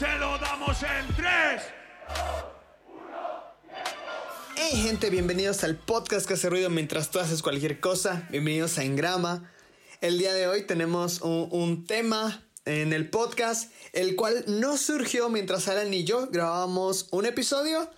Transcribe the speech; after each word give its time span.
Se 0.00 0.18
lo 0.18 0.38
damos 0.38 0.82
en 0.82 1.14
3. 1.14 1.62
Hey 4.56 4.82
gente, 4.82 5.10
bienvenidos 5.10 5.62
al 5.62 5.76
podcast 5.76 6.26
que 6.26 6.32
hace 6.32 6.48
ruido 6.48 6.70
mientras 6.70 7.10
tú 7.10 7.18
haces 7.18 7.42
cualquier 7.42 7.80
cosa. 7.80 8.26
Bienvenidos 8.30 8.78
a 8.78 8.84
Engrama. 8.84 9.52
El 10.00 10.16
día 10.16 10.32
de 10.32 10.48
hoy 10.48 10.62
tenemos 10.62 11.20
un, 11.20 11.84
tema 11.84 12.48
en 12.64 12.94
el 12.94 13.10
podcast, 13.10 13.70
el 13.92 14.16
cual 14.16 14.42
no 14.46 14.78
surgió 14.78 15.28
mientras 15.28 15.68
Alan 15.68 15.92
y 15.92 16.04
yo 16.04 16.28
grabábamos 16.28 17.08
un 17.10 17.26
episodio. 17.26 17.90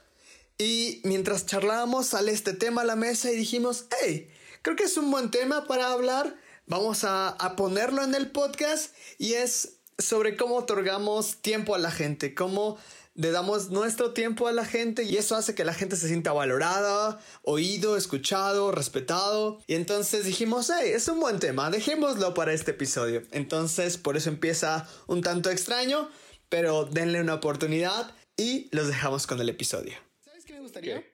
Y 0.59 1.03
mientras 1.05 1.47
charlábamos 1.47 2.09
sale 2.09 2.33
este 2.33 2.53
tema 2.53 2.81
a 2.81 2.85
la 2.85 2.97
mesa 2.97 3.31
y 3.31 3.37
dijimos, 3.37 3.85
hey, 4.03 4.29
creo 4.63 4.75
que 4.75 4.85
es 4.85 4.97
un 4.97 5.09
buen 5.13 5.31
tema 5.31 5.69
para 5.69 5.93
hablar. 5.93 6.37
Vamos 6.67 7.05
a 7.05 7.55
ponerlo 7.57 8.03
en 8.03 8.17
el 8.17 8.33
podcast 8.33 8.93
y 9.19 9.35
es 9.35 9.82
sobre 10.05 10.37
cómo 10.37 10.57
otorgamos 10.57 11.37
tiempo 11.37 11.75
a 11.75 11.79
la 11.79 11.91
gente, 11.91 12.35
cómo 12.35 12.79
le 13.15 13.31
damos 13.31 13.71
nuestro 13.71 14.13
tiempo 14.13 14.49
a 14.49 14.53
la 14.53 14.65
gente 14.65 15.03
y 15.05 15.17
eso 15.17 15.37
hace 15.37 15.55
que 15.55 15.65
la 15.65 15.75
gente 15.75 15.97
se 15.97 16.09
sienta 16.09 16.33
valorada, 16.33 17.21
oído, 17.43 17.97
escuchado, 17.97 18.73
respetado. 18.73 19.61
Y 19.67 19.75
entonces 19.75 20.25
dijimos, 20.25 20.71
hey, 20.71 20.93
es 20.95 21.09
un 21.09 21.21
buen 21.21 21.39
tema, 21.39 21.71
dejémoslo 21.71 22.33
para 22.35 22.53
este 22.53 22.71
episodio. 22.71 23.23
Entonces 23.33 23.99
por 23.99 24.17
eso 24.17 24.31
empieza 24.31 24.89
un 25.07 25.21
tanto 25.21 25.51
extraño, 25.51 26.09
pero 26.49 26.85
denle 26.87 27.21
una 27.21 27.35
oportunidad 27.35 28.15
y 28.37 28.69
los 28.75 28.87
dejamos 28.87 29.27
con 29.27 29.41
el 29.41 29.49
episodio. 29.49 29.95
¿Sabes 30.25 30.45
qué 30.45 30.55
me 30.55 30.61
gustaría? 30.61 31.05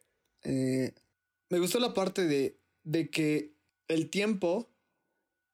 Eh, 0.45 0.95
me 1.49 1.59
gustó 1.59 1.81
la 1.81 1.95
parte 1.95 2.27
de, 2.27 2.61
de 2.85 3.11
que 3.11 3.55
el 3.89 4.09
tiempo 4.09 4.71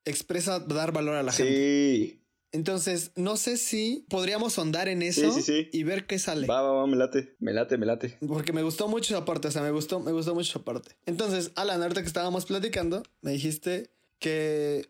expresa 0.04 0.58
dar 0.58 0.92
valor 0.92 1.14
a 1.14 1.22
la 1.22 1.32
gente. 1.32 1.52
Sí. 1.54 2.23
Entonces, 2.54 3.10
no 3.16 3.36
sé 3.36 3.56
si 3.56 4.06
podríamos 4.08 4.56
ahondar 4.58 4.88
en 4.88 5.02
eso 5.02 5.32
Sí, 5.32 5.42
sí, 5.42 5.42
sí. 5.42 5.68
y 5.72 5.82
ver 5.82 6.06
qué 6.06 6.20
sale. 6.20 6.46
Va, 6.46 6.62
va, 6.62 6.70
va, 6.70 6.86
me 6.86 6.96
late. 6.96 7.34
Me 7.40 7.52
late, 7.52 7.76
me 7.78 7.84
late. 7.84 8.16
Porque 8.26 8.52
me 8.52 8.62
gustó 8.62 8.86
mucho 8.86 9.12
esa 9.12 9.24
parte, 9.24 9.48
o 9.48 9.50
sea, 9.50 9.60
me 9.60 9.72
gustó, 9.72 9.98
me 9.98 10.12
gustó 10.12 10.34
mucho 10.36 10.50
esa 10.50 10.64
parte. 10.64 10.92
Entonces, 11.04 11.50
Alan, 11.56 11.82
ahorita 11.82 12.00
que 12.02 12.06
estábamos 12.06 12.46
platicando, 12.46 13.02
me 13.22 13.32
dijiste 13.32 13.90
que 14.20 14.88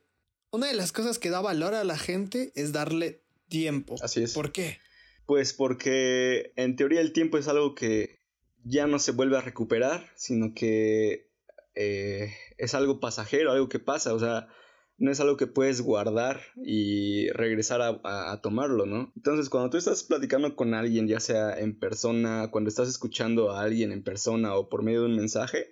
una 0.50 0.66
de 0.66 0.74
las 0.74 0.92
cosas 0.92 1.18
que 1.18 1.30
da 1.30 1.40
valor 1.40 1.74
a 1.74 1.84
la 1.84 1.96
gente 1.96 2.52
es 2.54 2.72
darle 2.72 3.22
tiempo. 3.48 3.94
Así 4.02 4.22
es. 4.22 4.34
¿Por 4.34 4.52
qué? 4.52 4.78
Pues 5.24 5.54
porque 5.54 6.52
en 6.56 6.76
teoría 6.76 7.00
el 7.00 7.14
tiempo 7.14 7.38
es 7.38 7.48
algo 7.48 7.74
que 7.74 8.20
ya 8.62 8.86
no 8.86 8.98
se 8.98 9.12
vuelve 9.12 9.38
a 9.38 9.40
recuperar, 9.40 10.10
sino 10.16 10.52
que 10.54 11.30
eh, 11.74 12.34
es 12.58 12.74
algo 12.74 13.00
pasajero, 13.00 13.52
algo 13.52 13.70
que 13.70 13.78
pasa, 13.78 14.12
o 14.12 14.20
sea, 14.20 14.48
no 14.96 15.10
es 15.10 15.20
algo 15.20 15.36
que 15.36 15.46
puedes 15.46 15.80
guardar 15.82 16.40
y 16.64 17.28
regresar 17.30 17.82
a, 17.82 18.00
a- 18.04 18.40
tomarlo, 18.40 18.86
¿no? 18.86 19.12
Entonces, 19.16 19.48
cuando 19.50 19.70
tú 19.70 19.76
estás 19.76 20.04
platicando 20.04 20.54
con 20.56 20.74
alguien, 20.74 21.08
ya 21.08 21.20
sea 21.20 21.58
en 21.58 21.78
persona, 21.78 22.50
cuando 22.50 22.68
estás 22.68 22.88
escuchando 22.88 23.50
a 23.52 23.62
alguien 23.62 23.92
en 23.92 24.04
persona 24.04 24.54
o 24.54 24.68
por 24.68 24.82
medio 24.82 25.00
de 25.02 25.06
un 25.08 25.16
mensaje, 25.16 25.70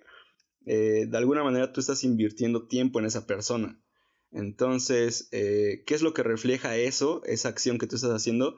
eh, 0.65 1.05
de 1.09 1.17
alguna 1.17 1.43
manera 1.43 1.73
tú 1.73 1.79
estás 1.81 2.03
invirtiendo 2.03 2.67
tiempo 2.67 2.99
en 2.99 3.05
esa 3.05 3.27
persona. 3.27 3.81
Entonces, 4.31 5.29
eh, 5.31 5.83
¿qué 5.85 5.93
es 5.95 6.01
lo 6.01 6.13
que 6.13 6.23
refleja 6.23 6.75
eso, 6.77 7.21
esa 7.25 7.49
acción 7.49 7.77
que 7.77 7.87
tú 7.87 7.95
estás 7.95 8.11
haciendo? 8.11 8.57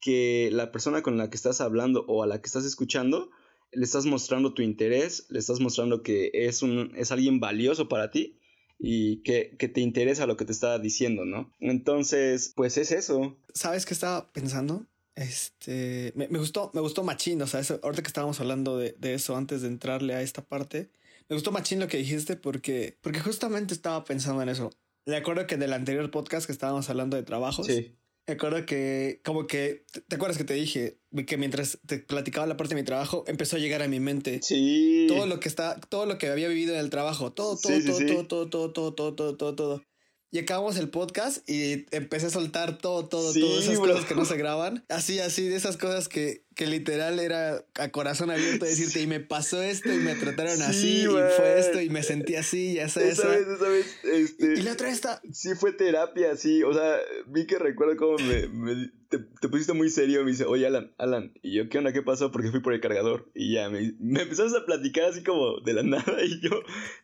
Que 0.00 0.50
la 0.52 0.72
persona 0.72 1.02
con 1.02 1.16
la 1.18 1.30
que 1.30 1.36
estás 1.36 1.60
hablando 1.60 2.04
o 2.08 2.22
a 2.22 2.26
la 2.26 2.40
que 2.40 2.46
estás 2.46 2.64
escuchando, 2.64 3.30
le 3.72 3.84
estás 3.84 4.06
mostrando 4.06 4.54
tu 4.54 4.62
interés, 4.62 5.26
le 5.30 5.38
estás 5.38 5.60
mostrando 5.60 6.02
que 6.02 6.30
es, 6.32 6.62
un, 6.62 6.92
es 6.96 7.12
alguien 7.12 7.40
valioso 7.40 7.88
para 7.88 8.10
ti 8.10 8.38
y 8.78 9.22
que, 9.22 9.56
que 9.58 9.68
te 9.68 9.80
interesa 9.80 10.26
lo 10.26 10.36
que 10.36 10.44
te 10.44 10.52
está 10.52 10.78
diciendo, 10.78 11.24
¿no? 11.24 11.52
Entonces, 11.60 12.52
pues 12.54 12.76
es 12.78 12.90
eso. 12.92 13.36
¿Sabes 13.54 13.86
qué 13.86 13.94
estaba 13.94 14.32
pensando? 14.32 14.86
Este, 15.16 16.12
me, 16.16 16.28
me 16.28 16.38
gustó, 16.38 16.70
me 16.74 16.80
gustó 16.80 17.02
machín, 17.04 17.40
o 17.42 17.46
sea, 17.46 17.60
eso- 17.60 17.80
ahorita 17.82 18.02
que 18.02 18.08
estábamos 18.08 18.40
hablando 18.40 18.78
de, 18.78 18.94
de 18.98 19.14
eso 19.14 19.36
antes 19.36 19.62
de 19.62 19.68
entrarle 19.68 20.14
a 20.14 20.22
esta 20.22 20.44
parte, 20.44 20.90
me 21.28 21.36
gustó 21.36 21.52
machín 21.52 21.80
lo 21.80 21.88
que 21.88 21.96
dijiste 21.98 22.36
porque, 22.36 22.98
porque 23.00 23.20
justamente 23.20 23.74
estaba 23.74 24.04
pensando 24.04 24.42
en 24.42 24.48
eso. 24.48 24.70
Me 25.06 25.16
acuerdo 25.16 25.46
que 25.46 25.56
del 25.56 25.72
anterior 25.72 26.10
podcast 26.10 26.46
que 26.46 26.52
estábamos 26.52 26.88
hablando 26.90 27.16
de 27.16 27.22
trabajos, 27.22 27.66
Sí, 27.66 27.94
me 28.26 28.34
acuerdo 28.34 28.64
que 28.66 29.20
como 29.24 29.46
que, 29.46 29.84
¿te- 29.92 30.00
¿te 30.00 30.16
acuerdas 30.16 30.38
que 30.38 30.44
te 30.44 30.54
dije 30.54 30.98
que 31.26 31.36
mientras 31.36 31.78
te 31.86 31.98
platicaba 31.98 32.46
la 32.46 32.56
parte 32.56 32.74
de 32.74 32.80
mi 32.80 32.84
trabajo 32.86 33.24
empezó 33.26 33.56
a 33.56 33.58
llegar 33.58 33.82
a 33.82 33.88
mi 33.88 34.00
mente 34.00 34.40
sí. 34.42 35.06
todo 35.08 35.26
lo 35.26 35.40
que 35.40 35.48
está, 35.48 35.78
todo 35.80 36.06
lo 36.06 36.18
que 36.18 36.28
había 36.28 36.48
vivido 36.48 36.74
en 36.74 36.80
el 36.80 36.90
trabajo, 36.90 37.32
todo, 37.32 37.56
todo, 37.56 37.72
Sí, 37.72 37.82
sí, 37.82 37.86
todo, 37.88 37.98
sí. 37.98 38.06
todo, 38.06 38.26
todo, 38.26 38.48
todo, 38.50 38.72
todo, 38.72 38.94
todo, 38.94 39.14
todo, 39.14 39.36
todo, 39.36 39.54
todo. 39.54 39.82
Y 40.30 40.38
acabamos 40.38 40.76
el 40.78 40.88
podcast 40.88 41.48
y 41.48 41.86
empecé 41.92 42.26
a 42.26 42.30
soltar 42.30 42.78
todo, 42.78 43.06
todo, 43.08 43.32
todas 43.32 43.64
esas 43.64 43.78
bro. 43.78 43.92
cosas 43.92 44.08
que 44.08 44.14
no 44.16 44.24
se 44.24 44.36
graban. 44.36 44.84
Así, 44.88 45.20
así, 45.20 45.46
de 45.46 45.54
esas 45.54 45.76
cosas 45.76 46.08
que, 46.08 46.43
que 46.54 46.66
literal 46.66 47.18
era 47.20 47.64
a 47.74 47.88
corazón 47.90 48.30
abierto 48.30 48.64
decirte, 48.64 49.00
y 49.02 49.06
me 49.06 49.20
pasó 49.20 49.60
esto 49.62 49.92
y 49.92 49.98
me 50.00 50.14
trataron 50.14 50.56
Sí, 50.58 50.62
así, 50.62 51.02
y 51.02 51.06
fue 51.36 51.58
esto 51.58 51.80
y 51.80 51.90
me 51.90 52.02
sentí 52.02 52.36
así, 52.36 52.72
y 52.72 52.78
esa, 52.78 53.02
Esa 53.02 53.28
vez, 53.28 53.46
esa 53.46 53.68
vez, 53.68 53.86
este... 54.04 54.54
Y 54.58 54.62
la 54.62 54.72
otra 54.72 54.88
está, 54.90 55.20
Sí 55.32 55.54
fue 55.54 55.72
terapia, 55.72 56.36
sí, 56.36 56.62
o 56.62 56.72
sea, 56.72 56.98
vi 57.26 57.46
que 57.46 57.58
recuerdo 57.58 57.96
cómo 57.96 58.18
me, 58.20 58.46
me- 58.48 58.90
te, 59.08 59.18
te 59.40 59.48
pusiste 59.48 59.72
muy 59.74 59.90
serio, 59.90 60.24
me 60.24 60.30
dice, 60.30 60.44
oye 60.44 60.66
Alan, 60.66 60.92
Alan, 60.98 61.32
y 61.42 61.54
yo, 61.56 61.68
¿qué 61.68 61.78
onda? 61.78 61.92
¿Qué 61.92 62.02
pasó? 62.02 62.30
Porque 62.32 62.50
fui 62.50 62.60
por 62.60 62.72
el 62.72 62.80
cargador, 62.80 63.30
y 63.34 63.54
ya, 63.54 63.68
me, 63.68 63.92
me 63.98 64.22
empezaste 64.22 64.56
a 64.58 64.64
platicar 64.64 65.04
así 65.04 65.22
como 65.22 65.60
de 65.60 65.72
la 65.72 65.82
nada, 65.84 66.22
y 66.24 66.40
yo, 66.40 66.50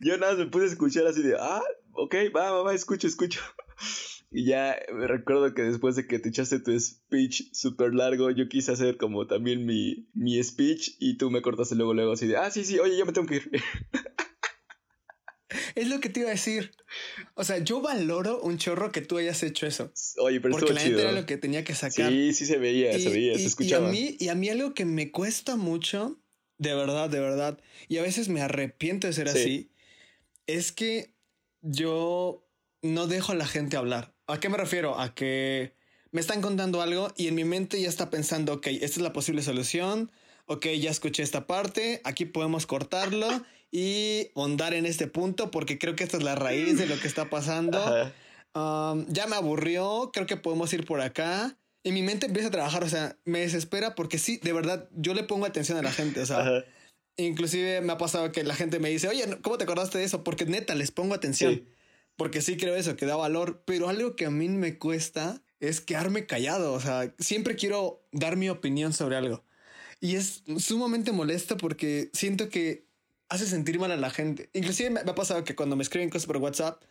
yo 0.00 0.16
nada 0.18 0.32
más 0.32 0.44
me 0.44 0.50
puse 0.50 0.64
a 0.66 0.68
escuchar 0.68 1.06
así 1.06 1.22
de, 1.22 1.36
ah, 1.38 1.62
ok, 1.92 2.14
va, 2.36 2.50
va, 2.52 2.62
va, 2.62 2.74
escucho, 2.74 3.06
escucho. 3.06 3.40
Y 4.32 4.44
ya 4.44 4.78
me 4.92 5.08
recuerdo 5.08 5.54
que 5.54 5.62
después 5.62 5.96
de 5.96 6.06
que 6.06 6.20
te 6.20 6.28
echaste 6.28 6.60
tu 6.60 6.78
speech 6.78 7.52
súper 7.52 7.94
largo, 7.94 8.30
yo 8.30 8.48
quise 8.48 8.70
hacer 8.70 8.96
como 8.96 9.26
también 9.26 9.66
mi, 9.66 10.08
mi 10.14 10.40
speech, 10.42 10.96
y 11.00 11.16
tú 11.16 11.30
me 11.30 11.42
cortaste 11.42 11.74
luego, 11.74 11.94
luego 11.94 12.12
así 12.12 12.28
de, 12.28 12.36
ah, 12.36 12.50
sí, 12.50 12.64
sí, 12.64 12.78
oye, 12.78 12.96
ya 12.96 13.04
me 13.04 13.12
tengo 13.12 13.26
que 13.26 13.36
ir. 13.36 13.50
es 15.74 15.88
lo 15.88 16.00
que 16.00 16.08
te 16.08 16.20
iba 16.20 16.28
a 16.28 16.32
decir. 16.32 16.72
O 17.34 17.44
sea, 17.44 17.58
yo 17.58 17.80
valoro 17.80 18.40
un 18.40 18.58
chorro 18.58 18.92
que 18.92 19.00
tú 19.00 19.18
hayas 19.18 19.42
hecho 19.42 19.66
eso. 19.66 19.92
oye, 20.18 20.40
pero 20.40 20.52
Porque 20.52 20.74
la 20.74 20.84
neta 20.84 21.00
era 21.00 21.12
lo 21.12 21.26
que 21.26 21.36
tenía 21.36 21.64
que 21.64 21.74
sacar. 21.74 22.12
Sí, 22.12 22.32
sí 22.32 22.46
se 22.46 22.58
veía, 22.58 22.98
se 22.98 23.10
veía, 23.10 23.36
se 23.36 23.46
escuchaba. 23.46 23.86
Y 23.86 23.88
a, 23.88 23.90
mí, 23.90 24.16
y 24.18 24.28
a 24.28 24.34
mí 24.34 24.48
algo 24.48 24.74
que 24.74 24.84
me 24.84 25.10
cuesta 25.10 25.56
mucho, 25.56 26.20
de 26.58 26.74
verdad, 26.74 27.10
de 27.10 27.20
verdad, 27.20 27.60
y 27.88 27.98
a 27.98 28.02
veces 28.02 28.28
me 28.28 28.42
arrepiento 28.42 29.06
de 29.06 29.12
ser 29.12 29.28
Sí. 29.28 29.38
así, 29.38 29.72
es 30.46 30.72
que 30.72 31.14
yo 31.62 32.46
no 32.82 33.06
dejo 33.06 33.32
a 33.32 33.36
la 33.36 33.46
gente 33.46 33.76
hablar. 33.76 34.14
¿A 34.30 34.40
qué 34.40 34.48
me 34.48 34.56
refiero? 34.56 34.98
A 34.98 35.14
que 35.14 35.74
me 36.12 36.20
están 36.20 36.40
contando 36.40 36.82
algo 36.82 37.12
y 37.16 37.28
en 37.28 37.34
mi 37.34 37.44
mente 37.44 37.80
ya 37.80 37.88
está 37.88 38.10
pensando, 38.10 38.54
ok, 38.54 38.66
esta 38.68 38.86
es 38.86 38.98
la 38.98 39.12
posible 39.12 39.42
solución, 39.42 40.10
ok, 40.46 40.66
ya 40.78 40.90
escuché 40.90 41.22
esta 41.22 41.46
parte, 41.46 42.00
aquí 42.04 42.24
podemos 42.24 42.66
cortarlo 42.66 43.28
y 43.70 44.30
hondar 44.34 44.74
en 44.74 44.86
este 44.86 45.06
punto 45.06 45.50
porque 45.50 45.78
creo 45.78 45.96
que 45.96 46.04
esta 46.04 46.16
es 46.16 46.22
la 46.22 46.34
raíz 46.34 46.78
de 46.78 46.86
lo 46.86 46.98
que 46.98 47.08
está 47.08 47.30
pasando. 47.30 47.80
Um, 48.52 49.06
ya 49.06 49.28
me 49.28 49.36
aburrió, 49.36 50.10
creo 50.12 50.26
que 50.26 50.36
podemos 50.36 50.72
ir 50.72 50.84
por 50.84 51.00
acá. 51.00 51.56
Y 51.84 51.92
mi 51.92 52.02
mente 52.02 52.26
empieza 52.26 52.48
a 52.48 52.50
trabajar, 52.50 52.82
o 52.82 52.88
sea, 52.88 53.16
me 53.24 53.38
desespera 53.38 53.94
porque 53.94 54.18
sí, 54.18 54.38
de 54.42 54.52
verdad, 54.52 54.88
yo 54.92 55.14
le 55.14 55.22
pongo 55.22 55.46
atención 55.46 55.78
a 55.78 55.82
la 55.82 55.92
gente, 55.92 56.20
o 56.20 56.26
sea, 56.26 56.40
Ajá. 56.40 56.64
inclusive 57.16 57.80
me 57.80 57.92
ha 57.92 57.96
pasado 57.96 58.32
que 58.32 58.42
la 58.42 58.54
gente 58.54 58.80
me 58.80 58.90
dice, 58.90 59.08
oye, 59.08 59.24
¿cómo 59.40 59.56
te 59.56 59.64
acordaste 59.64 59.98
de 59.98 60.04
eso? 60.04 60.24
Porque 60.24 60.44
neta, 60.46 60.74
les 60.74 60.90
pongo 60.90 61.14
atención, 61.14 61.54
Sí. 61.54 61.64
Porque 62.20 62.42
sí 62.42 62.58
creo 62.58 62.76
eso, 62.76 62.96
que 62.96 63.06
da 63.06 63.16
valor, 63.16 63.62
pero 63.64 63.88
algo 63.88 64.14
que 64.14 64.26
a 64.26 64.30
mí 64.30 64.46
me 64.50 64.76
cuesta 64.76 65.42
es 65.58 65.80
quedarme 65.80 66.26
callado, 66.26 66.74
o 66.74 66.78
sea, 66.78 67.14
siempre 67.18 67.56
quiero 67.56 68.06
dar 68.12 68.36
mi 68.36 68.50
opinión 68.50 68.92
sobre 68.92 69.16
algo. 69.16 69.42
Y 70.02 70.16
es 70.16 70.42
sumamente 70.58 71.12
molesto 71.12 71.56
porque 71.56 72.10
siento 72.12 72.50
que 72.50 72.84
hace 73.30 73.46
sentir 73.46 73.78
mal 73.78 73.90
a 73.90 73.96
la 73.96 74.10
gente. 74.10 74.50
Inclusive 74.52 74.90
me 74.90 75.00
ha 75.00 75.14
pasado 75.14 75.44
que 75.44 75.56
cuando 75.56 75.76
me 75.76 75.82
escriben 75.82 76.10
cosas 76.10 76.26
por 76.26 76.36
WhatsApp, 76.36 76.82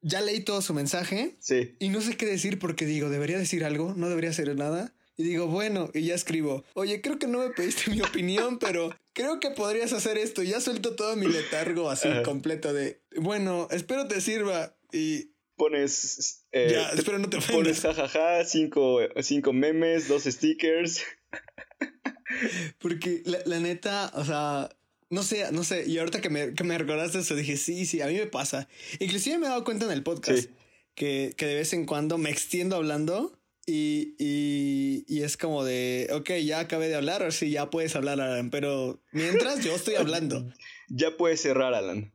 ya 0.00 0.20
leí 0.20 0.40
todo 0.40 0.62
su 0.62 0.74
mensaje 0.74 1.36
Sí. 1.38 1.76
y 1.78 1.90
no 1.90 2.00
sé 2.00 2.16
qué 2.16 2.26
decir 2.26 2.58
porque 2.58 2.86
digo, 2.86 3.10
¿debería 3.10 3.38
decir 3.38 3.64
algo? 3.64 3.94
¿No 3.96 4.08
debería 4.08 4.30
hacer 4.30 4.52
nada? 4.56 4.92
Y 5.16 5.22
digo, 5.22 5.46
bueno, 5.46 5.90
y 5.94 6.02
ya 6.06 6.14
escribo, 6.14 6.64
oye, 6.74 7.00
creo 7.00 7.18
que 7.18 7.26
no 7.28 7.38
me 7.38 7.50
pediste 7.50 7.90
mi 7.90 8.00
opinión, 8.00 8.58
pero 8.58 8.90
creo 9.12 9.38
que 9.38 9.50
podrías 9.50 9.92
hacer 9.92 10.18
esto. 10.18 10.42
Y 10.42 10.48
ya 10.48 10.60
suelto 10.60 10.96
todo 10.96 11.14
mi 11.16 11.28
letargo 11.28 11.88
así 11.90 12.08
Ajá. 12.08 12.22
completo 12.24 12.72
de, 12.72 13.00
bueno, 13.16 13.68
espero 13.70 14.08
te 14.08 14.20
sirva. 14.20 14.76
Y 14.92 15.30
Pones. 15.56 16.44
eh, 16.50 16.70
Ya, 16.72 16.88
espero 16.90 17.18
no 17.20 17.28
te 17.30 17.38
Pones 17.38 17.80
jajaja, 17.80 18.44
cinco, 18.44 18.98
cinco 19.22 19.52
memes, 19.52 20.08
dos 20.08 20.24
stickers. 20.24 21.02
porque 22.78 23.22
la, 23.24 23.38
la 23.46 23.60
neta, 23.60 24.10
o 24.14 24.24
sea, 24.24 24.68
no 25.10 25.22
sé, 25.22 25.50
no 25.52 25.64
sé. 25.64 25.84
Y 25.86 25.98
ahorita 25.98 26.20
que 26.20 26.30
me, 26.30 26.54
que 26.54 26.64
me 26.64 26.76
recordaste 26.76 27.18
eso, 27.20 27.36
dije, 27.36 27.56
sí, 27.56 27.86
sí, 27.86 28.00
a 28.00 28.06
mí 28.06 28.14
me 28.14 28.26
pasa. 28.26 28.68
Inclusive 28.98 29.38
me 29.38 29.46
he 29.46 29.50
dado 29.50 29.64
cuenta 29.64 29.84
en 29.86 29.92
el 29.92 30.02
podcast 30.02 30.38
Sí. 30.44 30.48
que, 30.94 31.34
que 31.36 31.46
de 31.46 31.54
vez 31.56 31.72
en 31.72 31.86
cuando 31.86 32.18
me 32.18 32.30
extiendo 32.30 32.76
hablando 32.76 33.38
Y, 33.66 34.14
y, 34.18 35.04
y 35.08 35.22
es 35.22 35.36
como 35.36 35.64
de, 35.64 36.08
ok, 36.12 36.30
ya 36.44 36.60
acabé 36.60 36.88
de 36.88 36.96
hablar, 36.96 37.22
o 37.22 37.30
sí, 37.30 37.50
ya 37.50 37.70
puedes 37.70 37.96
hablar, 37.96 38.20
Alan, 38.20 38.50
pero 38.50 39.02
mientras 39.12 39.64
yo 39.64 39.74
estoy 39.74 39.94
hablando. 39.94 40.46
Ya 40.90 41.16
puedes 41.16 41.40
cerrar, 41.40 41.72
Alan. 41.72 42.12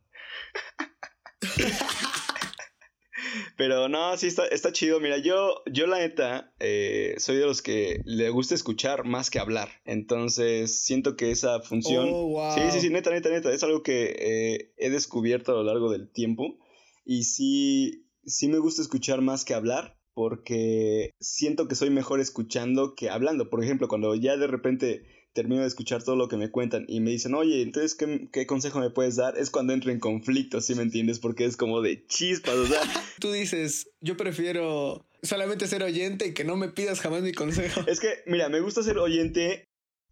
Pero 3.58 3.90
no, 3.90 4.16
sí 4.16 4.28
está, 4.28 4.46
está 4.48 4.72
chido. 4.72 5.00
Mira, 5.00 5.18
yo, 5.18 5.64
yo 5.66 5.88
la 5.88 6.00
neta, 6.00 6.54
eh, 6.60 7.16
soy 7.18 7.38
de 7.38 7.46
los 7.46 7.62
que 7.62 8.02
le 8.06 8.30
gusta 8.30 8.56
escuchar 8.56 9.06
más 9.06 9.30
que 9.30 9.40
hablar. 9.40 9.70
Entonces, 9.86 10.82
siento 10.84 11.16
que 11.18 11.32
esa 11.32 11.62
función... 11.62 12.10
Oh, 12.12 12.54
sí, 12.56 12.62
sí, 12.72 12.80
sí, 12.80 12.90
neta, 12.90 13.10
neta, 13.10 13.30
neta. 13.30 13.52
Es 13.52 13.64
algo 13.64 13.84
que 13.84 14.16
eh, 14.18 14.74
he 14.78 14.90
descubierto 14.90 15.52
a 15.52 15.56
lo 15.56 15.64
largo 15.64 15.92
del 15.92 16.10
tiempo. 16.10 16.58
Y 17.06 17.24
sí, 17.24 18.08
sí 18.24 18.48
me 18.48 18.60
gusta 18.60 18.82
escuchar 18.82 19.22
más 19.22 19.46
que 19.46 19.54
hablar 19.54 19.99
porque 20.20 21.14
siento 21.22 21.70
que 21.70 21.76
soy 21.76 21.92
mejor 21.92 22.20
escuchando 22.20 22.94
que 22.94 23.10
hablando. 23.10 23.50
Por 23.50 23.64
ejemplo, 23.64 23.88
cuando 23.88 24.14
ya 24.16 24.36
de 24.36 24.48
repente 24.48 25.06
termino 25.32 25.62
de 25.62 25.68
escuchar 25.70 26.04
todo 26.04 26.18
lo 26.18 26.28
que 26.28 26.36
me 26.36 26.52
cuentan 26.52 26.84
y 26.90 27.00
me 27.00 27.12
dicen, 27.12 27.36
oye, 27.36 27.62
entonces, 27.62 27.96
¿qué, 27.96 28.46
consejo 28.46 28.82
me 28.82 28.90
puedes 28.90 29.16
dar? 29.16 29.38
Es 29.38 29.50
cuando 29.50 29.72
entro 29.72 29.94
en 29.94 30.02
conflicto, 30.02 30.60
¿sí 30.60 30.76
me 30.76 30.82
entiendes? 30.82 31.20
Porque 31.20 31.46
es 31.46 31.56
como 31.56 31.82
de 31.82 32.06
chispas, 32.08 32.54
o 32.54 32.66
sea. 32.66 32.82
Tú 33.22 33.32
dices, 33.32 33.92
yo 34.02 34.18
prefiero 34.18 35.06
solamente 35.24 35.68
ser 35.68 35.84
oyente 35.84 36.28
y 36.28 36.34
que 36.34 36.44
no 36.44 36.58
me 36.58 36.68
pidas 36.68 37.00
jamás 37.00 37.22
mi 37.22 37.32
consejo. 37.32 37.80
Es 37.88 38.02
que, 38.02 38.10
mira, 38.26 38.50
me 38.50 38.60
gusta 38.60 38.84
ser 38.84 38.98
oyente 38.98 39.64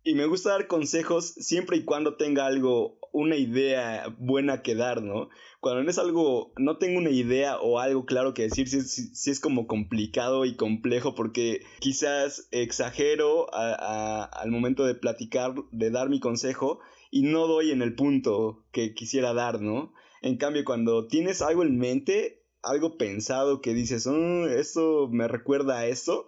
y 0.05 0.15
me 0.15 0.25
gusta 0.25 0.51
dar 0.51 0.67
consejos 0.67 1.33
siempre 1.33 1.75
y 1.75 1.83
cuando 1.83 2.15
tenga 2.15 2.45
algo, 2.45 2.96
una 3.13 3.35
idea 3.35 4.15
buena 4.19 4.61
que 4.61 4.75
dar, 4.75 5.01
¿no? 5.01 5.29
Cuando 5.59 5.83
no 5.83 5.89
es 5.89 5.97
algo, 5.97 6.53
no 6.57 6.77
tengo 6.77 6.99
una 6.99 7.09
idea 7.09 7.59
o 7.59 7.79
algo 7.79 8.05
claro 8.05 8.33
que 8.33 8.43
decir, 8.43 8.67
si 8.67 9.29
es, 9.29 9.39
como 9.39 9.67
complicado 9.67 10.45
y 10.45 10.55
complejo 10.55 11.15
porque 11.15 11.61
quizás 11.79 12.47
exagero 12.51 13.47
al 13.53 14.51
momento 14.51 14.85
de 14.85 14.95
platicar, 14.95 15.55
de 15.71 15.91
dar 15.91 16.09
mi 16.09 16.19
consejo 16.19 16.79
y 17.11 17.23
no 17.23 17.47
doy 17.47 17.71
en 17.71 17.81
el 17.81 17.95
punto 17.95 18.65
que 18.71 18.93
quisiera 18.93 19.33
dar, 19.33 19.61
¿no? 19.61 19.93
En 20.21 20.37
cambio, 20.37 20.63
cuando 20.65 21.07
tienes 21.07 21.41
algo 21.41 21.63
en 21.63 21.77
mente, 21.77 22.43
algo 22.61 22.97
pensado 22.97 23.61
que 23.61 23.73
dices, 23.73 24.07
oh, 24.07 24.47
esto 24.47 25.07
me 25.11 25.27
recuerda 25.27 25.79
a 25.79 25.87
esto, 25.87 26.25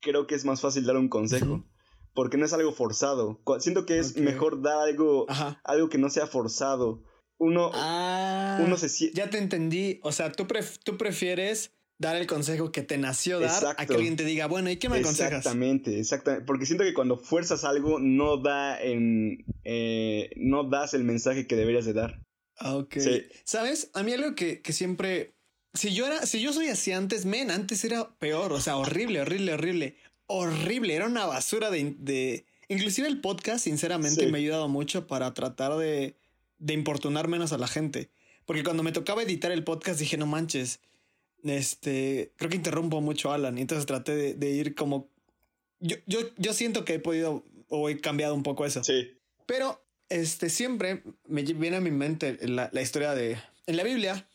creo 0.00 0.26
que 0.26 0.34
es 0.34 0.44
más 0.44 0.60
fácil 0.60 0.84
dar 0.84 0.96
un 0.96 1.08
consejo. 1.08 1.64
Porque 2.18 2.36
no 2.36 2.46
es 2.46 2.52
algo 2.52 2.72
forzado. 2.72 3.40
Siento 3.60 3.86
que 3.86 4.00
es 4.00 4.16
mejor 4.16 4.60
dar 4.60 4.80
algo, 4.80 5.26
algo 5.62 5.88
que 5.88 5.98
no 5.98 6.10
sea 6.10 6.26
forzado 6.26 7.04
uno, 7.38 7.70
ah, 7.72 8.60
uno 8.64 8.76
se 8.76 9.12
Ya 9.12 9.30
te 9.30 9.38
entendí. 9.38 10.00
O 10.02 10.10
sea, 10.10 10.32
tú, 10.32 10.44
tú 10.82 10.98
prefieres 10.98 11.70
dar 11.96 12.16
el 12.16 12.26
consejo 12.26 12.72
que 12.72 12.82
te 12.82 12.98
nació 12.98 13.38
dar 13.38 13.76
a 13.78 13.86
que 13.86 13.94
alguien 13.94 14.16
te 14.16 14.24
diga, 14.24 14.46
bueno, 14.46 14.68
¿y 14.68 14.78
qué 14.78 14.88
me 14.88 14.98
aconsejas? 14.98 15.38
Exactamente, 15.38 16.00
exactamente. 16.00 16.44
Porque 16.44 16.66
siento 16.66 16.82
que 16.82 16.94
cuando 16.94 17.16
fuerzas 17.16 17.62
algo, 17.62 18.00
no 18.00 18.38
da 18.38 18.82
en. 18.82 19.44
Eh, 19.62 20.30
no 20.34 20.68
das 20.68 20.94
el 20.94 21.04
mensaje 21.04 21.46
que 21.46 21.54
deberías 21.54 21.84
de 21.84 21.92
dar. 21.92 22.20
Ah, 22.56 22.74
ok. 22.74 22.96
¿Sabes? 23.44 23.92
A 23.94 24.02
mí 24.02 24.12
algo 24.12 24.34
que, 24.34 24.60
que 24.60 24.72
siempre. 24.72 25.36
Si 25.74 25.94
yo 25.94 26.06
era, 26.06 26.26
si 26.26 26.40
yo 26.40 26.52
soy 26.52 26.66
así 26.66 26.90
antes, 26.90 27.24
men, 27.24 27.52
antes 27.52 27.84
era 27.84 28.18
peor. 28.18 28.52
O 28.52 28.60
sea, 28.60 28.76
horrible, 28.76 29.20
horrible, 29.20 29.52
horrible. 29.52 29.96
Horrible. 30.28 30.94
Era 30.94 31.06
una 31.06 31.26
basura 31.26 31.70
de. 31.70 31.96
de... 31.98 32.46
Inclusive 32.68 33.08
el 33.08 33.20
podcast, 33.20 33.64
sinceramente, 33.64 34.26
me 34.28 34.38
ha 34.38 34.40
ayudado 34.40 34.68
mucho 34.68 35.06
para 35.06 35.34
tratar 35.34 35.76
de 35.76 36.14
de 36.58 36.74
importunar 36.74 37.28
menos 37.28 37.52
a 37.52 37.58
la 37.58 37.66
gente. 37.66 38.10
Porque 38.44 38.64
cuando 38.64 38.82
me 38.82 38.92
tocaba 38.92 39.22
editar 39.22 39.52
el 39.52 39.64
podcast 39.64 40.00
dije, 40.00 40.16
no 40.16 40.26
manches, 40.26 40.80
este, 41.42 42.32
creo 42.36 42.50
que 42.50 42.56
interrumpo 42.56 43.00
mucho 43.00 43.30
a 43.30 43.36
Alan. 43.36 43.58
Y 43.58 43.62
entonces 43.62 43.86
traté 43.86 44.34
de, 44.34 44.50
ir 44.50 44.74
como... 44.74 45.08
Yo, 45.80 45.96
yo, 46.06 46.20
yo 46.36 46.52
siento 46.52 46.84
que 46.84 46.94
he 46.94 46.98
podido 46.98 47.44
o 47.68 47.88
he 47.88 48.00
cambiado 48.00 48.34
un 48.34 48.42
poco 48.42 48.64
eso. 48.64 48.82
Sí. 48.82 49.12
Pero, 49.46 49.84
este, 50.08 50.50
siempre 50.50 51.02
me 51.26 51.42
viene 51.42 51.76
a 51.76 51.80
mi 51.80 51.90
mente 51.90 52.38
la, 52.46 52.70
la 52.72 52.82
historia 52.82 53.14
de... 53.14 53.38
En 53.66 53.76
la 53.76 53.84
Biblia 53.84 54.26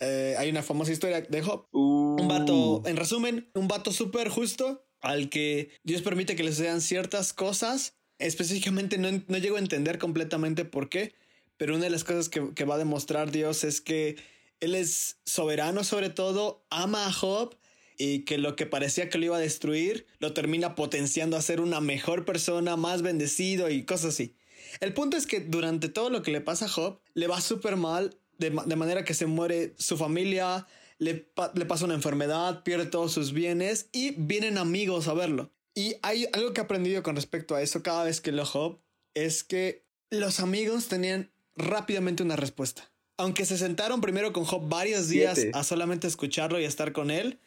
eh, 0.00 0.34
hay 0.38 0.50
una 0.50 0.62
famosa 0.62 0.92
historia 0.92 1.22
de 1.22 1.42
Job. 1.42 1.66
Un 1.72 2.28
vato, 2.28 2.80
uh. 2.80 2.82
en 2.86 2.96
resumen, 2.96 3.50
un 3.54 3.68
vato 3.68 3.90
súper 3.90 4.28
justo 4.28 4.83
al 5.04 5.28
que 5.28 5.70
Dios 5.84 6.02
permite 6.02 6.36
que 6.36 6.44
le 6.44 6.52
sean 6.52 6.80
ciertas 6.80 7.32
cosas. 7.32 7.94
Específicamente 8.18 8.98
no, 8.98 9.10
no 9.28 9.38
llego 9.38 9.56
a 9.56 9.60
entender 9.60 9.98
completamente 9.98 10.64
por 10.64 10.88
qué 10.88 11.14
pero 11.56 11.74
una 11.74 11.84
de 11.84 11.90
las 11.90 12.04
cosas 12.04 12.28
que, 12.28 12.64
va 12.64 12.74
a 12.74 12.78
demostrar 12.78 13.30
Dios 13.30 13.64
es 13.64 13.80
que 13.80 14.16
Él 14.60 14.74
es 14.74 15.18
soberano 15.24 15.84
sobre 15.84 16.10
todo, 16.10 16.64
ama 16.70 17.06
a 17.06 17.12
Job 17.12 17.56
y 17.96 18.20
que 18.20 18.38
lo 18.38 18.56
que 18.56 18.66
parecía 18.66 19.08
que 19.08 19.18
lo 19.18 19.26
iba 19.26 19.36
a 19.36 19.40
destruir 19.40 20.06
lo 20.18 20.32
termina 20.32 20.74
potenciando 20.74 21.36
a 21.36 21.42
ser 21.42 21.60
una 21.60 21.80
mejor 21.80 22.24
persona, 22.24 22.76
más 22.76 23.02
bendecido 23.02 23.70
y 23.70 23.84
cosas 23.84 24.14
así. 24.14 24.34
El 24.80 24.92
punto 24.94 25.16
es 25.16 25.26
que 25.26 25.40
durante 25.40 25.88
todo 25.88 26.10
lo 26.10 26.22
que 26.22 26.32
le 26.32 26.40
pasa 26.40 26.64
a 26.64 26.68
Job, 26.68 27.00
le 27.14 27.28
va 27.28 27.40
súper 27.40 27.76
mal, 27.76 28.18
de, 28.38 28.50
manera 28.50 29.04
que 29.04 29.14
se 29.14 29.26
muere 29.26 29.74
su 29.78 29.96
familia, 29.96 30.66
le, 30.98 31.30
le, 31.54 31.66
pasa 31.66 31.84
una 31.84 31.94
enfermedad, 31.94 32.62
pierde 32.62 32.86
todos 32.86 33.12
sus 33.12 33.32
bienes 33.32 33.88
y 33.92 34.12
vienen 34.12 34.58
amigos 34.58 35.08
a 35.08 35.14
verlo. 35.14 35.52
Y 35.74 35.96
hay 36.02 36.26
algo 36.32 36.52
que 36.52 36.60
he 36.60 36.64
aprendido 36.64 37.02
con 37.02 37.16
respecto 37.16 37.54
a 37.54 37.62
eso 37.62 37.82
cada 37.82 38.04
vez 38.04 38.20
que 38.20 38.32
leo 38.32 38.44
Job, 38.44 38.80
es 39.14 39.42
que 39.42 39.84
los 40.10 40.40
amigos 40.40 40.86
tenían 40.86 41.32
rápidamente 41.56 42.22
una 42.22 42.36
respuesta. 42.36 42.92
Aunque 43.16 43.44
se 43.44 43.58
sentaron 43.58 44.00
primero 44.00 44.32
con 44.32 44.44
Job 44.44 44.68
varios 44.68 45.08
días 45.08 45.40
a 45.52 45.64
solamente 45.64 46.06
escucharlo 46.06 46.60
y 46.60 46.64
estar 46.64 46.92
con 46.92 47.10
él, 47.10 47.40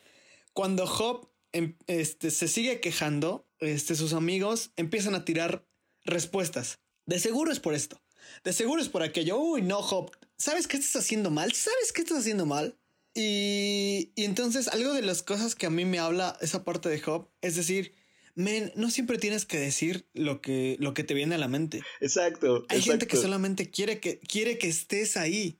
cuando 0.54 0.88
Job 0.88 1.30
em, 1.52 1.78
este, 1.88 2.32
se 2.32 2.48
sigue 2.48 2.80
quejando, 2.80 3.48
este, 3.60 3.96
sus 3.96 4.14
amigos 4.14 4.72
empiezan 4.76 5.16
a 5.16 5.26
tirar 5.26 5.68
respuestas. 6.04 6.80
De 7.06 7.20
seguro 7.20 7.52
es 7.52 7.60
por 7.60 7.74
esto. 7.74 8.02
De 8.44 8.54
seguro 8.54 8.82
es 8.82 8.90
por 8.90 9.04
aquello. 9.04 9.38
Uy, 9.38 9.62
no, 9.62 9.82
Job. 9.82 10.12
¿Sabes 10.38 10.68
qué 10.68 10.78
estás 10.78 11.04
haciendo 11.04 11.32
mal? 11.32 11.54
¿Sabes 11.54 11.94
qué 11.94 12.02
estás 12.02 12.20
haciendo 12.20 12.46
mal? 12.46 12.78
Y, 13.20 14.12
y 14.16 14.26
entonces 14.26 14.68
algo 14.68 14.94
de 14.94 15.02
las 15.02 15.24
cosas 15.24 15.56
que 15.56 15.66
a 15.66 15.72
mí 15.72 15.86
me 15.86 15.98
habla 15.98 16.38
esa 16.40 16.64
parte 16.64 16.88
de 16.88 17.02
Job 17.02 17.28
es 17.42 17.56
decir, 17.56 17.96
men, 18.36 18.72
no 18.76 18.92
siempre 18.92 19.18
tienes 19.18 19.48
que 19.48 19.58
decir 19.58 20.06
lo 20.14 20.40
que, 20.40 20.78
lo 20.80 20.94
que 20.94 21.04
te 21.04 21.16
viene 21.16 21.34
a 21.34 21.40
la 21.40 21.48
mente. 21.48 21.82
Exacto. 22.00 22.64
Hay 22.70 22.84
gente 22.84 23.08
que 23.08 23.18
solamente 23.18 23.72
quiere 23.72 24.00
que, 24.00 24.20
quiere 24.20 24.60
que 24.60 24.68
estés 24.68 25.18
ahí. 25.18 25.58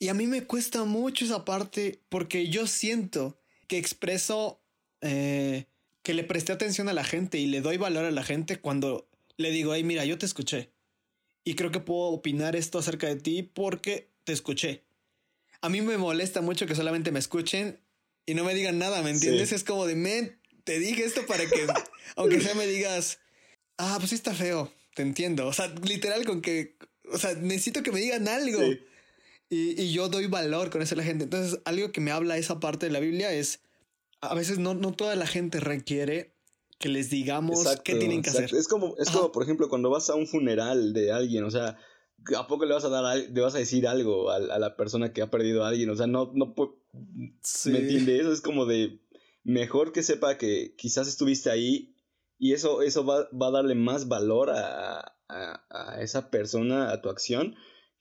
Y 0.00 0.08
a 0.08 0.14
mí 0.14 0.26
me 0.26 0.42
cuesta 0.42 0.82
mucho 0.82 1.24
esa 1.24 1.44
parte 1.44 2.00
porque 2.08 2.48
yo 2.48 2.66
siento 2.66 3.38
que 3.68 3.78
expreso 3.78 4.60
eh, 5.00 5.66
que 6.02 6.14
le 6.14 6.24
presté 6.24 6.50
atención 6.50 6.88
a 6.88 6.92
la 6.92 7.04
gente 7.04 7.38
y 7.38 7.46
le 7.46 7.60
doy 7.60 7.76
valor 7.76 8.06
a 8.06 8.10
la 8.10 8.24
gente 8.24 8.58
cuando 8.58 9.08
le 9.36 9.52
digo, 9.52 9.72
hey, 9.72 9.84
mira, 9.84 10.04
yo 10.04 10.18
te 10.18 10.26
escuché. 10.26 10.72
Y 11.44 11.54
creo 11.54 11.70
que 11.70 11.78
puedo 11.78 12.08
opinar 12.08 12.56
esto 12.56 12.80
acerca 12.80 13.06
de 13.06 13.14
ti 13.14 13.44
porque 13.44 14.10
te 14.24 14.32
escuché. 14.32 14.82
A 15.62 15.68
mí 15.68 15.80
me 15.80 15.96
molesta 15.96 16.40
mucho 16.42 16.66
que 16.66 16.74
solamente 16.74 17.10
me 17.10 17.18
escuchen 17.18 17.80
y 18.26 18.34
no 18.34 18.44
me 18.44 18.54
digan 18.54 18.78
nada, 18.78 19.02
¿me 19.02 19.10
entiendes? 19.10 19.52
Es 19.52 19.64
como 19.64 19.86
de, 19.86 19.96
men, 19.96 20.38
te 20.64 20.78
dije 20.78 21.04
esto 21.04 21.26
para 21.26 21.46
que, 21.46 21.66
aunque 22.16 22.40
sea 22.40 22.54
me 22.54 22.66
digas, 22.66 23.18
ah, 23.78 23.96
pues 23.98 24.10
sí 24.10 24.16
está 24.16 24.34
feo, 24.34 24.72
te 24.94 25.02
entiendo. 25.02 25.46
O 25.46 25.52
sea, 25.52 25.68
literal 25.82 26.24
con 26.24 26.42
que, 26.42 26.76
o 27.10 27.18
sea, 27.18 27.34
necesito 27.34 27.82
que 27.82 27.92
me 27.92 28.00
digan 28.00 28.28
algo. 28.28 28.60
Y, 29.50 29.80
y, 29.80 29.92
yo 29.92 30.08
doy 30.08 30.26
valor 30.26 30.70
con 30.70 30.80
eso 30.80 30.94
a 30.94 30.98
la 30.98 31.04
gente. 31.04 31.24
Entonces, 31.24 31.60
algo 31.64 31.92
que 31.92 32.00
me 32.00 32.10
habla 32.10 32.38
esa 32.38 32.58
parte 32.58 32.86
de 32.86 32.92
la 32.92 33.00
Biblia 33.00 33.32
es, 33.32 33.60
a 34.20 34.34
veces 34.34 34.58
no, 34.58 34.74
no 34.74 34.92
toda 34.92 35.14
la 35.14 35.26
gente 35.26 35.60
requiere 35.60 36.32
que 36.78 36.88
les 36.88 37.10
digamos 37.10 37.64
qué 37.84 37.94
tienen 37.94 38.22
que 38.22 38.30
hacer. 38.30 38.52
Es 38.54 38.66
como, 38.66 38.96
es 38.98 39.10
como, 39.10 39.30
por 39.30 39.42
ejemplo, 39.42 39.68
cuando 39.68 39.90
vas 39.90 40.10
a 40.10 40.14
un 40.14 40.26
funeral 40.26 40.92
de 40.92 41.12
alguien, 41.12 41.44
o 41.44 41.50
sea, 41.50 41.78
¿a 42.36 42.46
poco 42.46 42.64
le 42.64 42.74
vas 42.74 42.84
a 42.84 42.88
dar, 42.88 43.16
le 43.16 43.40
vas 43.40 43.54
a 43.54 43.58
decir 43.58 43.86
algo 43.86 44.30
a, 44.30 44.36
a, 44.36 44.58
la 44.58 44.76
persona 44.76 45.12
que 45.12 45.22
ha 45.22 45.30
perdido 45.30 45.64
a 45.64 45.68
alguien? 45.68 45.90
O 45.90 45.96
sea, 45.96 46.06
no, 46.06 46.32
no, 46.34 46.54
¿me 46.94 47.78
entiendes? 47.78 48.20
Eso 48.20 48.32
es 48.32 48.40
como 48.40 48.66
de, 48.66 49.00
mejor 49.44 49.92
que 49.92 50.02
sepa 50.02 50.38
que 50.38 50.74
quizás 50.76 51.08
estuviste 51.08 51.50
ahí 51.50 51.94
y 52.38 52.54
eso, 52.54 52.82
eso 52.82 53.04
va, 53.04 53.28
va 53.30 53.48
a 53.48 53.52
darle 53.52 53.74
más 53.74 54.08
valor 54.08 54.50
a, 54.50 55.14
a, 55.28 56.02
esa 56.02 56.30
persona, 56.30 56.90
a 56.90 57.00
tu 57.00 57.08
acción, 57.08 57.54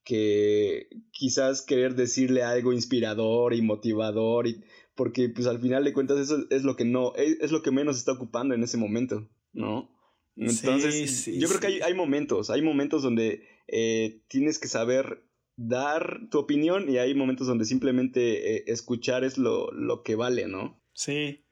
que 0.04 0.90
quizás 1.12 1.62
querer 1.62 1.96
decirle 1.96 2.44
algo 2.44 2.74
inspirador 2.74 3.54
y 3.54 3.62
motivador, 3.62 4.48
y, 4.48 4.64
porque 4.96 5.30
pues 5.30 5.48
al 5.48 5.60
final 5.60 5.84
de 5.84 5.94
cuentas 5.94 6.20
eso 6.20 6.46
es 6.50 6.64
lo 6.64 6.76
que 6.76 6.86
no, 6.86 7.14
es, 7.16 7.52
lo 7.52 7.62
que 7.62 7.72
menos 7.72 7.98
está 7.98 8.14
ocupando 8.14 8.56
en 8.56 8.64
ese 8.64 8.78
momento, 8.78 9.30
¿no? 9.54 9.92
Entonces, 10.36 11.26
yo 11.26 11.48
creo 11.48 11.60
que 11.60 11.68
hay, 11.68 11.82
hay, 11.82 11.94
momentos, 11.94 12.50
hay 12.50 12.62
momentos 12.62 13.04
donde 13.04 13.44
eh, 13.72 14.22
tienes 14.28 14.60
que 14.60 14.68
saber 14.68 15.24
dar 15.56 16.20
tu 16.30 16.40
opinión 16.40 16.90
y 16.90 16.98
hay 16.98 17.16
momentos 17.16 17.48
donde 17.48 17.66
simplemente 17.66 18.58
eh, 18.58 18.64
escuchar 18.68 19.24
es 19.24 19.38
lo, 19.38 19.72
lo 19.72 20.04
que 20.04 20.16
vale, 20.16 20.48
¿no? 20.48 20.80
Sí. 20.94 21.46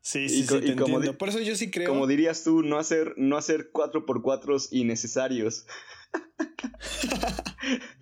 Sí, 0.00 0.28
sí, 0.28 0.42
sí, 0.42 0.60
te 0.60 0.76
como 0.76 1.00
Por 1.14 1.30
eso 1.30 1.40
yo 1.40 1.56
sí 1.56 1.70
creo. 1.70 1.88
Como 1.88 2.06
dirías 2.06 2.44
tú, 2.44 2.62
no 2.62 2.78
hacer, 2.78 3.14
no 3.16 3.38
hacer 3.38 3.72
4x4 3.72 4.68
innecesarios. 4.70 5.66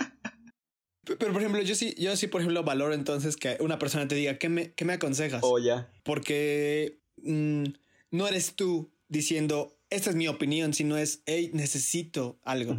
Pero, 1.05 1.33
por 1.33 1.43
ejemplo, 1.43 1.63
yo 1.63 1.75
sí, 1.75 1.95
yo 1.97 2.17
sí, 2.17 2.27
por 2.27 2.41
ejemplo, 2.41 2.65
valoro 2.65 2.93
entonces 2.93 3.37
que 3.37 3.57
una 3.61 3.79
persona 3.79 4.09
te 4.09 4.17
diga, 4.17 4.39
¿qué 4.39 4.49
me, 4.49 4.73
qué 4.73 4.85
me 4.85 4.95
aconsejas? 4.95 5.43
Oh, 5.45 5.59
ya. 5.61 5.93
Porque 6.03 7.01
mm, 7.19 7.65
no 8.11 8.27
eres 8.27 8.55
tú 8.55 8.93
diciendo, 9.09 9.79
esta 9.91 10.11
es 10.11 10.17
mi 10.17 10.27
opinión, 10.27 10.75
sino 10.75 10.97
es, 10.97 11.23
hey, 11.27 11.51
necesito 11.55 12.41
algo. 12.43 12.77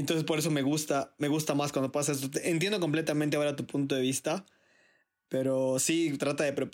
Entonces 0.00 0.24
por 0.24 0.38
eso 0.38 0.50
me 0.50 0.62
gusta, 0.62 1.14
me 1.18 1.28
gusta 1.28 1.54
más 1.54 1.72
cuando 1.72 1.92
pasa 1.92 2.12
esto. 2.12 2.28
Entiendo 2.42 2.80
completamente 2.80 3.36
ahora 3.36 3.56
tu 3.56 3.66
punto 3.66 3.94
de 3.94 4.02
vista, 4.02 4.46
Pero 5.28 5.78
sí, 5.78 6.16
trata, 6.18 6.44
de, 6.44 6.68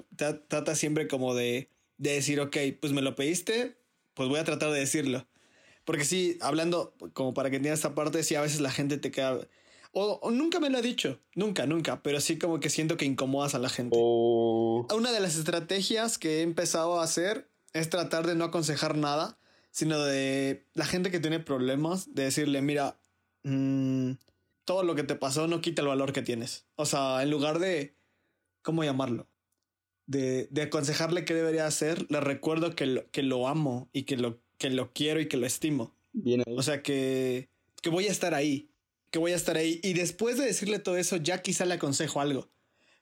trata 0.49 0.75
siempre 0.75 1.09
como 1.09 1.35
de, 1.35 1.71
de 1.99 2.13
decir, 2.13 2.41
ok, 2.41 2.57
pues 2.81 2.93
me 2.93 3.03
lo 3.03 3.15
pediste, 3.15 3.77
pues 4.15 4.29
voy 4.29 4.39
a 4.39 4.45
tratar 4.45 4.71
de 4.71 4.79
decirlo. 4.81 5.27
Porque 5.85 6.05
sí, 6.05 6.39
hablando, 6.41 6.95
como 7.13 7.35
para 7.35 7.51
que 7.51 7.57
entiendas 7.57 7.81
esta 7.81 7.95
parte, 7.95 8.23
sí, 8.23 8.35
a 8.35 8.41
veces 8.41 8.61
la 8.61 8.71
gente 8.71 8.97
te 8.99 9.11
queda... 9.11 9.39
O, 9.93 10.31
nunca 10.31 10.59
me 10.59 10.71
lo 10.71 10.79
ha 10.79 10.83
dicho, 10.83 11.21
nunca, 11.37 11.67
nunca, 11.67 12.03
pero 12.03 12.21
sí 12.21 12.37
como 12.37 12.59
que 12.59 12.69
siento 12.69 12.97
que 12.97 13.05
incomodas 13.05 13.55
a 13.55 13.61
la 13.61 13.69
gente. 13.69 13.97
Una 13.97 15.13
de 15.13 15.21
las 15.21 15.37
estrategias 15.37 16.19
que 16.19 16.39
he 16.39 16.43
empezado 16.43 17.01
a 17.01 17.05
hacer 17.05 17.49
es 17.73 17.91
tratar 17.91 18.27
de 18.27 18.35
no 18.35 18.45
aconsejar 18.45 18.97
nada, 18.97 19.39
sino 19.71 20.01
de 20.01 20.67
la 20.75 20.85
gente 20.85 21.13
que 21.13 21.21
tiene 21.21 21.39
problemas, 21.39 22.13
de 22.13 22.25
decirle, 22.25 22.61
mira, 22.61 22.99
mmm, 23.45 24.13
todo 24.65 24.83
lo 24.83 24.95
que 24.95 25.05
te 25.05 25.15
pasó 25.15 25.47
no 25.47 25.61
quita 25.61 25.83
el 25.83 25.89
valor 25.89 26.13
que 26.13 26.23
tienes. 26.23 26.67
O 26.77 26.87
sea, 26.87 27.23
en 27.23 27.31
lugar 27.31 27.59
de, 27.59 27.97
¿cómo 28.63 28.85
llamarlo? 28.85 29.29
De, 30.07 30.49
de 30.51 30.63
aconsejarle 30.63 31.25
qué 31.25 31.35
debería 31.35 31.67
hacer, 31.67 32.11
le 32.11 32.21
recuerdo 32.21 32.75
que 32.75 32.87
lo, 32.87 33.11
que 33.11 33.23
lo 33.23 33.49
amo 33.49 33.89
y 33.93 34.03
que 34.03 34.17
lo, 34.17 34.41
que 34.59 34.71
lo 34.71 34.93
quiero 34.93 35.21
y 35.21 35.29
que 35.29 35.37
lo 35.37 35.47
estimo. 35.47 35.95
Bien 36.13 36.43
O 36.47 36.63
sea, 36.63 36.83
que, 36.83 37.49
que 37.83 37.91
voy 37.91 38.07
a 38.07 38.11
estar 38.11 38.35
ahí, 38.35 38.71
que 39.11 39.19
voy 39.19 39.33
a 39.33 39.37
estar 39.37 39.57
ahí. 39.57 39.81
Y 39.83 39.95
después 39.95 40.39
de 40.39 40.45
decirle 40.45 40.79
todo 40.79 40.97
eso, 40.97 41.17
ya 41.17 41.43
quizá 41.43 41.65
le 41.65 41.75
aconsejo 41.75 42.21
algo. 42.21 42.51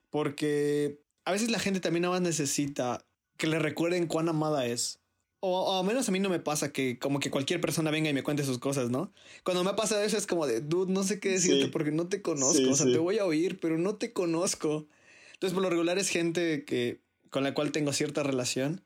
Porque 0.09 1.01
a 1.25 1.31
veces 1.31 1.49
la 1.49 1.59
gente 1.59 1.79
también 1.79 2.03
nada 2.03 2.15
más 2.15 2.21
necesita 2.21 3.05
que 3.37 3.47
le 3.47 3.59
recuerden 3.59 4.07
cuán 4.07 4.29
amada 4.29 4.65
es. 4.65 4.99
O, 5.45 5.77
al 5.77 5.85
menos 5.85 6.07
a 6.07 6.13
mí 6.13 6.21
no 6.21 6.29
me 6.29 6.39
pasa 6.39 6.71
que 6.71 6.97
como 6.97 7.19
que 7.19 7.29
cualquier 7.29 7.59
persona 7.59 7.91
venga 7.91 8.09
y 8.09 8.13
me 8.13 8.23
cuente 8.23 8.45
sus 8.45 8.59
cosas, 8.59 8.89
¿no? 8.89 9.11
Cuando 9.43 9.65
me 9.65 9.73
pasa 9.73 10.01
eso 10.05 10.15
es 10.15 10.25
como 10.25 10.47
de, 10.47 10.61
dude, 10.61 10.93
no 10.93 11.03
sé 11.03 11.19
qué 11.19 11.31
decirte 11.31 11.67
porque 11.67 11.91
no 11.91 12.07
te 12.07 12.21
conozco, 12.21 12.59
sí, 12.59 12.65
o 12.65 12.75
sea, 12.75 12.85
te 12.85 12.97
voy 12.97 13.17
a 13.17 13.25
oír, 13.25 13.59
pero 13.59 13.77
no 13.77 13.95
te 13.95 14.13
conozco. 14.13 14.87
Entonces, 15.33 15.53
por 15.53 15.61
lo 15.61 15.69
regular 15.69 15.97
es 15.97 16.07
gente 16.07 16.63
que, 16.63 17.01
con 17.29 17.43
la 17.43 17.53
cual 17.53 17.73
tengo 17.73 17.91
cierta 17.91 18.23
relación, 18.23 18.85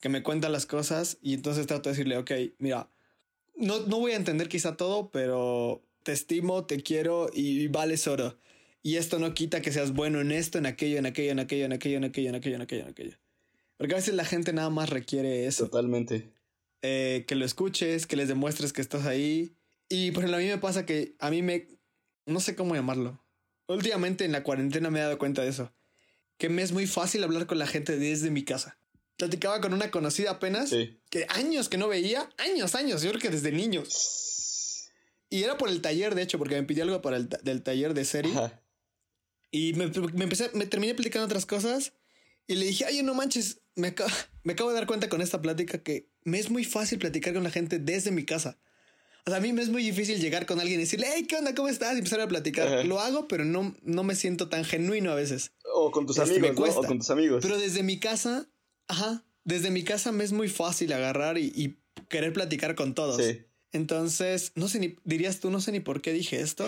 que 0.00 0.08
me 0.08 0.22
cuenta 0.22 0.48
las 0.48 0.64
cosas 0.64 1.18
y 1.20 1.34
entonces 1.34 1.66
trato 1.66 1.90
de 1.90 1.92
decirle, 1.92 2.16
ok, 2.16 2.30
mira, 2.56 2.88
no, 3.54 3.80
no 3.80 4.00
voy 4.00 4.12
a 4.12 4.16
entender 4.16 4.48
quizá 4.48 4.78
todo, 4.78 5.10
pero 5.10 5.82
te 6.04 6.12
estimo, 6.12 6.64
te 6.64 6.82
quiero 6.82 7.28
y, 7.34 7.60
y 7.60 7.68
vales 7.68 8.06
oro. 8.06 8.38
Y 8.82 8.96
esto 8.96 9.18
no 9.18 9.34
quita 9.34 9.60
que 9.60 9.72
seas 9.72 9.92
bueno 9.92 10.22
en 10.22 10.32
esto, 10.32 10.56
en 10.56 10.64
aquello, 10.64 10.96
en 10.96 11.04
aquello, 11.04 11.32
en 11.32 11.40
aquello, 11.40 11.66
en 11.66 11.72
aquello, 11.74 11.98
en 11.98 12.04
aquello, 12.04 12.28
en 12.56 12.62
aquello. 12.62 12.82
En 12.84 12.88
aquello. 12.88 13.27
Porque 13.78 13.94
a 13.94 13.96
veces 13.96 14.14
la 14.14 14.24
gente 14.24 14.52
nada 14.52 14.68
más 14.68 14.90
requiere 14.90 15.46
eso. 15.46 15.64
Totalmente. 15.66 16.30
Eh, 16.82 17.24
que 17.26 17.36
lo 17.36 17.44
escuches, 17.44 18.06
que 18.06 18.16
les 18.16 18.28
demuestres 18.28 18.72
que 18.72 18.82
estás 18.82 19.06
ahí. 19.06 19.56
Y 19.88 20.10
por 20.10 20.24
ejemplo, 20.24 20.36
a 20.36 20.40
mí 20.40 20.48
me 20.48 20.58
pasa 20.58 20.84
que 20.84 21.16
a 21.18 21.30
mí 21.30 21.40
me... 21.42 21.68
No 22.26 22.40
sé 22.40 22.54
cómo 22.54 22.74
llamarlo. 22.74 23.24
Últimamente 23.68 24.24
en 24.24 24.32
la 24.32 24.42
cuarentena 24.42 24.90
me 24.90 24.98
he 24.98 25.02
dado 25.02 25.18
cuenta 25.18 25.42
de 25.42 25.48
eso. 25.48 25.72
Que 26.36 26.48
me 26.48 26.62
es 26.62 26.72
muy 26.72 26.86
fácil 26.86 27.24
hablar 27.24 27.46
con 27.46 27.58
la 27.58 27.66
gente 27.66 27.96
desde 27.96 28.30
mi 28.30 28.44
casa. 28.44 28.78
Platicaba 29.16 29.60
con 29.60 29.72
una 29.72 29.90
conocida 29.90 30.32
apenas. 30.32 30.70
Que 31.10 31.26
años 31.30 31.68
que 31.68 31.78
no 31.78 31.88
veía. 31.88 32.28
Años, 32.36 32.74
años. 32.74 33.02
Yo 33.02 33.10
creo 33.10 33.20
que 33.20 33.30
desde 33.30 33.52
niños. 33.52 34.90
Y 35.30 35.42
era 35.42 35.58
por 35.58 35.68
el 35.68 35.82
taller, 35.82 36.14
de 36.14 36.22
hecho, 36.22 36.38
porque 36.38 36.56
me 36.56 36.62
pidió 36.64 36.84
algo 36.84 37.02
para 37.02 37.16
el 37.16 37.28
del 37.28 37.62
taller 37.62 37.94
de 37.94 38.04
serie. 38.04 38.32
Y 39.50 39.72
me, 39.74 39.86
me, 39.86 40.24
empecé, 40.24 40.50
me 40.54 40.66
terminé 40.66 40.92
explicando 40.92 41.26
otras 41.26 41.46
cosas. 41.46 41.92
Y 42.48 42.56
le 42.56 42.66
dije, 42.66 42.86
ay, 42.86 43.02
no 43.02 43.14
manches, 43.14 43.60
me, 43.76 43.94
me 44.42 44.54
acabo 44.54 44.70
de 44.70 44.76
dar 44.76 44.86
cuenta 44.86 45.08
con 45.08 45.20
esta 45.20 45.40
plática 45.40 45.82
que 45.82 46.10
me 46.24 46.40
es 46.40 46.50
muy 46.50 46.64
fácil 46.64 46.98
platicar 46.98 47.34
con 47.34 47.44
la 47.44 47.50
gente 47.50 47.78
desde 47.78 48.10
mi 48.10 48.24
casa. 48.24 48.58
O 49.26 49.30
sea, 49.30 49.38
a 49.38 49.40
mí 49.42 49.52
me 49.52 49.60
es 49.60 49.68
muy 49.68 49.82
difícil 49.82 50.20
llegar 50.20 50.46
con 50.46 50.58
alguien 50.58 50.80
y 50.80 50.84
decirle, 50.84 51.06
hey, 51.14 51.26
¿qué 51.28 51.36
onda? 51.36 51.54
¿Cómo 51.54 51.68
estás? 51.68 51.94
Y 51.94 51.98
empezar 51.98 52.20
a 52.22 52.28
platicar. 52.28 52.86
Lo 52.86 52.98
hago, 52.98 53.28
pero 53.28 53.44
no, 53.44 53.76
no 53.82 54.02
me 54.02 54.14
siento 54.14 54.48
tan 54.48 54.64
genuino 54.64 55.12
a 55.12 55.14
veces. 55.14 55.52
O 55.74 55.90
con 55.90 56.06
tus 56.06 56.16
este, 56.16 56.38
amigos, 56.38 56.76
O 56.76 56.82
con 56.82 56.98
tus 56.98 57.10
amigos. 57.10 57.40
Pero 57.42 57.58
desde 57.58 57.82
mi 57.82 58.00
casa, 58.00 58.48
ajá, 58.86 59.26
desde 59.44 59.70
mi 59.70 59.84
casa 59.84 60.12
me 60.12 60.24
es 60.24 60.32
muy 60.32 60.48
fácil 60.48 60.94
agarrar 60.94 61.36
y, 61.36 61.78
querer 62.08 62.32
platicar 62.32 62.74
con 62.74 62.94
todos. 62.94 63.22
Sí. 63.22 63.42
Entonces, 63.72 64.52
no 64.54 64.68
sé 64.68 64.78
ni, 64.78 64.96
dirías 65.04 65.40
tú, 65.40 65.50
no 65.50 65.60
sé 65.60 65.72
ni 65.72 65.80
por 65.80 66.00
qué 66.00 66.12
dije 66.14 66.40
esto, 66.40 66.66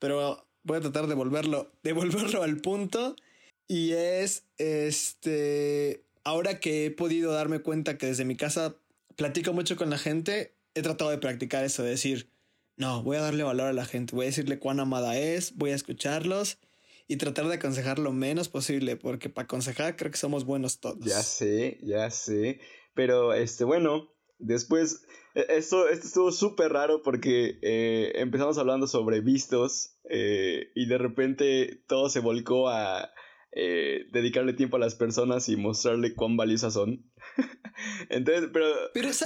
pero 0.00 0.48
voy 0.62 0.78
a 0.78 0.80
tratar 0.80 1.08
de 1.08 1.14
volverlo, 1.14 1.72
de 1.82 1.92
volverlo 1.94 2.42
al 2.42 2.56
punto. 2.58 3.16
Y 3.68 3.92
es, 3.92 4.44
este, 4.56 6.02
ahora 6.24 6.58
que 6.58 6.86
he 6.86 6.90
podido 6.90 7.32
darme 7.32 7.60
cuenta 7.60 7.98
que 7.98 8.06
desde 8.06 8.24
mi 8.24 8.34
casa 8.34 8.76
platico 9.16 9.52
mucho 9.52 9.76
con 9.76 9.90
la 9.90 9.98
gente, 9.98 10.54
he 10.74 10.82
tratado 10.82 11.10
de 11.10 11.18
practicar 11.18 11.64
eso, 11.64 11.82
de 11.82 11.90
decir, 11.90 12.30
no, 12.76 13.02
voy 13.02 13.18
a 13.18 13.20
darle 13.20 13.42
valor 13.42 13.66
a 13.66 13.72
la 13.72 13.84
gente, 13.84 14.16
voy 14.16 14.24
a 14.24 14.28
decirle 14.28 14.58
cuán 14.58 14.80
amada 14.80 15.18
es, 15.18 15.54
voy 15.56 15.70
a 15.72 15.74
escucharlos 15.74 16.58
y 17.08 17.16
tratar 17.16 17.48
de 17.48 17.54
aconsejar 17.54 17.98
lo 17.98 18.12
menos 18.12 18.48
posible, 18.48 18.96
porque 18.96 19.28
para 19.28 19.44
aconsejar 19.44 19.96
creo 19.96 20.10
que 20.12 20.18
somos 20.18 20.44
buenos 20.44 20.80
todos. 20.80 21.04
Ya 21.04 21.22
sé, 21.22 21.78
ya 21.82 22.10
sé, 22.10 22.60
pero 22.94 23.34
este, 23.34 23.64
bueno, 23.64 24.08
después, 24.38 25.02
e, 25.34 25.46
esto, 25.56 25.88
esto 25.88 26.06
estuvo 26.06 26.32
súper 26.32 26.72
raro 26.72 27.02
porque 27.02 27.58
eh, 27.62 28.12
empezamos 28.14 28.56
hablando 28.56 28.86
sobre 28.86 29.20
vistos 29.20 29.96
eh, 30.08 30.70
y 30.74 30.86
de 30.86 30.98
repente 30.98 31.82
todo 31.86 32.08
se 32.08 32.20
volcó 32.20 32.68
a 32.68 33.10
eh, 33.52 34.06
dedicarle 34.12 34.52
tiempo 34.52 34.76
a 34.76 34.80
las 34.80 34.94
personas 34.94 35.48
y 35.48 35.56
mostrarle 35.56 36.14
cuán 36.14 36.36
valiosas 36.36 36.74
son. 36.74 37.10
Entonces, 38.10 38.50
pero, 38.52 38.66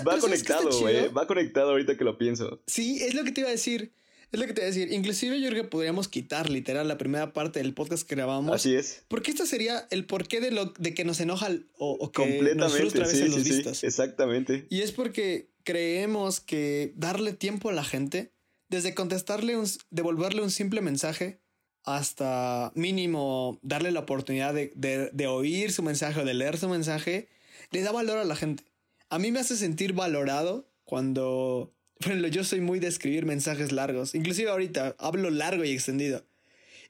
va 0.06 0.18
conectado, 0.18 0.70
güey. 0.80 1.08
Va 1.08 1.26
conectado 1.26 1.70
ahorita 1.70 1.96
que 1.96 2.04
lo 2.04 2.18
pienso. 2.18 2.62
Sí, 2.66 3.02
es 3.02 3.14
lo 3.14 3.24
que 3.24 3.32
te 3.32 3.40
iba 3.40 3.48
a 3.48 3.52
decir. 3.52 3.92
Es 4.30 4.40
lo 4.40 4.46
que 4.46 4.54
te 4.54 4.62
iba 4.62 4.66
a 4.66 4.72
decir. 4.72 4.92
Inclusive 4.92 5.40
yo 5.40 5.50
creo 5.50 5.64
que 5.64 5.68
podríamos 5.68 6.08
quitar 6.08 6.48
literal 6.48 6.88
la 6.88 6.98
primera 6.98 7.32
parte 7.32 7.58
del 7.58 7.74
podcast 7.74 8.08
que 8.08 8.14
grabamos. 8.14 8.54
Así 8.54 8.74
es. 8.74 9.04
Porque 9.08 9.30
esto 9.30 9.44
sería 9.44 9.86
el 9.90 10.06
porqué 10.06 10.40
de 10.40 10.52
lo 10.52 10.66
de 10.78 10.94
que 10.94 11.04
nos 11.04 11.20
enoja 11.20 11.50
o, 11.76 12.10
que 12.12 12.54
nos 12.54 12.76
frustra 12.76 13.04
a 13.04 13.08
veces 13.08 13.28
los 13.28 13.44
vistos. 13.44 13.84
exactamente. 13.84 14.66
Y 14.70 14.80
es 14.80 14.92
porque 14.92 15.50
creemos 15.64 16.40
que 16.40 16.92
darle 16.96 17.32
tiempo 17.32 17.68
a 17.68 17.72
la 17.72 17.84
gente, 17.84 18.32
desde 18.68 18.94
contestarle 18.94 19.56
un, 19.56 19.66
devolverle 19.90 20.42
un 20.42 20.50
simple 20.50 20.80
mensaje, 20.80 21.41
hasta 21.84 22.72
mínimo 22.74 23.58
darle 23.62 23.90
la 23.90 24.00
oportunidad 24.00 24.54
de, 24.54 25.26
oír 25.26 25.72
su 25.72 25.82
mensaje 25.82 26.20
o 26.20 26.24
de 26.24 26.34
leer 26.34 26.58
su 26.58 26.68
mensaje, 26.68 27.28
le 27.70 27.82
da 27.82 27.92
valor 27.92 28.18
a 28.18 28.24
la 28.24 28.36
gente. 28.36 28.64
A 29.10 29.18
mí 29.18 29.30
me 29.32 29.40
hace 29.40 29.56
sentir 29.56 29.92
valorado 29.92 30.68
cuando, 30.84 31.74
por 31.98 32.08
ejemplo, 32.08 32.28
yo 32.28 32.44
soy 32.44 32.60
muy 32.60 32.78
de 32.78 32.88
escribir 32.88 33.26
mensajes 33.26 33.72
largos, 33.72 34.14
inclusive 34.14 34.50
ahorita 34.50 34.94
hablo 34.98 35.30
largo 35.30 35.64
y 35.64 35.72
extendido. 35.72 36.24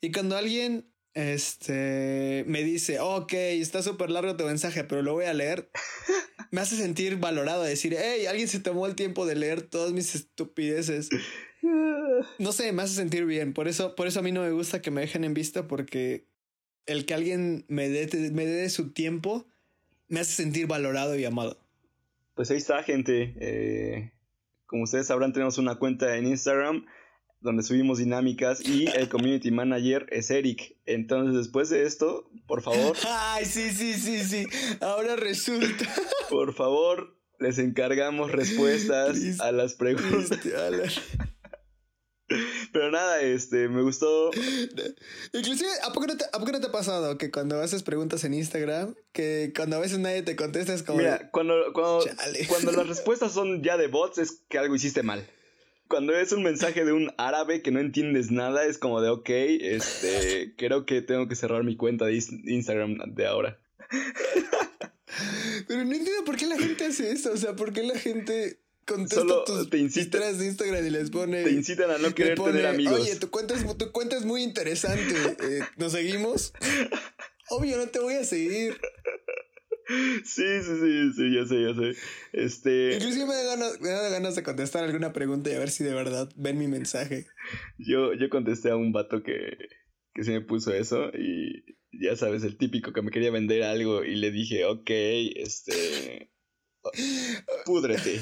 Y 0.00 0.12
cuando 0.12 0.36
alguien 0.36 0.92
este, 1.14 2.44
me 2.46 2.62
dice, 2.62 3.00
ok, 3.00 3.32
está 3.32 3.82
súper 3.82 4.10
largo 4.10 4.36
tu 4.36 4.44
mensaje, 4.44 4.84
pero 4.84 5.02
lo 5.02 5.14
voy 5.14 5.26
a 5.26 5.34
leer, 5.34 5.70
me 6.50 6.60
hace 6.60 6.76
sentir 6.76 7.16
valorado, 7.16 7.62
decir, 7.62 7.96
hey, 7.98 8.26
alguien 8.26 8.48
se 8.48 8.60
tomó 8.60 8.86
el 8.86 8.94
tiempo 8.94 9.26
de 9.26 9.36
leer 9.36 9.62
todas 9.62 9.92
mis 9.92 10.14
estupideces. 10.14 11.08
No 12.38 12.52
sé, 12.52 12.72
me 12.72 12.82
hace 12.82 12.94
sentir 12.94 13.24
bien. 13.24 13.52
Por 13.52 13.68
eso, 13.68 13.94
por 13.94 14.06
eso 14.06 14.20
a 14.20 14.22
mí 14.22 14.32
no 14.32 14.42
me 14.42 14.50
gusta 14.50 14.82
que 14.82 14.90
me 14.90 15.00
dejen 15.00 15.24
en 15.24 15.34
vista 15.34 15.66
porque 15.66 16.26
el 16.86 17.06
que 17.06 17.14
alguien 17.14 17.64
me 17.68 17.88
dé, 17.88 18.30
me 18.32 18.46
dé 18.46 18.68
su 18.68 18.92
tiempo 18.92 19.46
me 20.12 20.20
hace 20.20 20.32
sentir 20.34 20.66
valorado 20.66 21.18
y 21.18 21.24
amado. 21.24 21.58
Pues 22.34 22.50
ahí 22.50 22.58
está, 22.58 22.82
gente. 22.82 23.34
Eh, 23.40 24.12
como 24.66 24.84
ustedes 24.84 25.06
sabrán, 25.06 25.32
tenemos 25.32 25.56
una 25.56 25.76
cuenta 25.76 26.16
en 26.18 26.26
Instagram 26.26 26.84
donde 27.40 27.62
subimos 27.62 27.96
dinámicas 27.96 28.60
y 28.60 28.88
el 28.94 29.08
community 29.10 29.50
manager 29.50 30.06
es 30.10 30.30
Eric. 30.30 30.76
Entonces, 30.84 31.34
después 31.34 31.70
de 31.70 31.84
esto, 31.84 32.30
por 32.46 32.60
favor. 32.60 32.94
Ay, 33.08 33.46
sí, 33.46 33.70
sí, 33.70 33.94
sí, 33.94 34.18
sí. 34.22 34.46
Ahora 34.82 35.16
resulta. 35.16 35.86
Por 36.28 36.52
favor, 36.52 37.16
les 37.40 37.56
encargamos 37.58 38.32
respuestas 38.32 39.40
a 39.40 39.50
las 39.50 39.74
preguntas. 39.74 40.40
Pero 42.72 42.90
nada, 42.90 43.20
este, 43.20 43.68
me 43.68 43.82
gustó. 43.82 44.30
Inclusive, 45.32 45.70
¿a 45.84 45.92
poco, 45.92 46.06
no 46.06 46.16
te, 46.16 46.24
¿a 46.24 46.38
poco 46.38 46.52
no 46.52 46.60
te 46.60 46.66
ha 46.66 46.72
pasado 46.72 47.18
que 47.18 47.30
cuando 47.30 47.60
haces 47.60 47.82
preguntas 47.82 48.24
en 48.24 48.34
Instagram, 48.34 48.94
que 49.12 49.52
cuando 49.54 49.76
a 49.76 49.80
veces 49.80 49.98
nadie 49.98 50.22
te 50.22 50.36
contesta 50.36 50.74
es 50.74 50.82
como... 50.82 50.98
Mira, 50.98 51.30
cuando, 51.30 51.72
cuando, 51.72 52.04
cuando 52.48 52.72
las 52.72 52.86
respuestas 52.88 53.32
son 53.32 53.62
ya 53.62 53.76
de 53.76 53.88
bots 53.88 54.18
es 54.18 54.42
que 54.48 54.58
algo 54.58 54.74
hiciste 54.74 55.02
mal. 55.02 55.26
Cuando 55.88 56.16
es 56.16 56.32
un 56.32 56.42
mensaje 56.42 56.84
de 56.84 56.92
un 56.92 57.12
árabe 57.18 57.60
que 57.60 57.70
no 57.70 57.80
entiendes 57.80 58.30
nada, 58.30 58.64
es 58.64 58.78
como 58.78 59.00
de, 59.02 59.10
ok, 59.10 59.28
este, 59.28 60.54
creo 60.58 60.86
que 60.86 61.02
tengo 61.02 61.28
que 61.28 61.36
cerrar 61.36 61.64
mi 61.64 61.76
cuenta 61.76 62.06
de 62.06 62.14
Instagram 62.14 63.14
de 63.14 63.26
ahora. 63.26 63.58
Pero 65.68 65.84
no 65.84 65.92
entiendo 65.92 66.24
por 66.24 66.36
qué 66.36 66.46
la 66.46 66.58
gente 66.58 66.86
hace 66.86 67.12
eso, 67.12 67.32
o 67.32 67.36
sea, 67.36 67.54
por 67.54 67.72
qué 67.72 67.82
la 67.82 67.98
gente 67.98 68.61
contesta 68.86 69.44
tus 69.44 69.70
te 69.70 69.78
incitan, 69.78 70.38
de 70.38 70.46
Instagram 70.46 70.86
y 70.86 70.90
les 70.90 71.10
pone. 71.10 71.42
Te 71.42 71.52
incitan 71.52 71.90
a 71.90 71.98
no 71.98 72.14
querer 72.14 72.38
tener 72.38 72.66
amigos. 72.66 73.00
Oye, 73.00 73.16
tu 73.16 73.30
cuenta 73.30 73.54
es, 73.54 73.78
tu 73.78 73.92
cuenta 73.92 74.16
es 74.16 74.24
muy 74.24 74.42
interesante. 74.42 75.14
Eh, 75.42 75.60
¿Nos 75.76 75.92
seguimos? 75.92 76.52
Obvio, 77.50 77.76
no 77.76 77.86
te 77.88 77.98
voy 77.98 78.14
a 78.14 78.24
seguir. 78.24 78.80
Sí, 80.24 80.44
sí, 80.62 80.74
sí, 80.80 81.12
sí, 81.16 81.34
ya 81.34 81.44
sé, 81.46 81.62
ya 81.62 81.74
sé. 81.74 82.00
Este. 82.32 82.94
Inclusive 82.94 83.26
me 83.26 83.34
da, 83.34 83.44
ganas, 83.44 83.80
me 83.80 83.88
da 83.88 84.08
ganas 84.08 84.36
de 84.36 84.42
contestar 84.42 84.84
alguna 84.84 85.12
pregunta 85.12 85.50
y 85.50 85.54
a 85.54 85.58
ver 85.58 85.70
si 85.70 85.84
de 85.84 85.92
verdad 85.92 86.30
ven 86.36 86.58
mi 86.58 86.68
mensaje. 86.68 87.26
Yo, 87.78 88.14
yo 88.14 88.30
contesté 88.30 88.70
a 88.70 88.76
un 88.76 88.92
vato 88.92 89.22
que, 89.22 89.56
que 90.14 90.24
se 90.24 90.30
me 90.30 90.40
puso 90.40 90.72
eso 90.72 91.10
y 91.10 91.64
ya 91.92 92.16
sabes, 92.16 92.42
el 92.44 92.56
típico 92.56 92.92
que 92.92 93.02
me 93.02 93.10
quería 93.10 93.30
vender 93.30 93.62
algo 93.62 94.04
y 94.04 94.16
le 94.16 94.30
dije, 94.30 94.64
ok, 94.64 94.90
este... 95.36 96.31
Púdrete. 97.64 98.20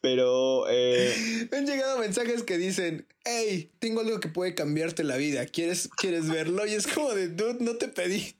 Pero... 0.00 0.66
Eh... 0.68 1.48
Me 1.50 1.58
han 1.58 1.66
llegado 1.66 1.98
mensajes 1.98 2.42
que 2.42 2.58
dicen, 2.58 3.06
hey, 3.24 3.72
tengo 3.78 4.00
algo 4.00 4.20
que 4.20 4.28
puede 4.28 4.54
cambiarte 4.54 5.04
la 5.04 5.16
vida, 5.16 5.46
¿quieres, 5.46 5.88
¿quieres 5.96 6.28
verlo? 6.28 6.66
Y 6.66 6.74
es 6.74 6.86
como 6.86 7.12
de, 7.12 7.28
dude, 7.28 7.58
no 7.60 7.76
te 7.76 7.88
pedí. 7.88 8.36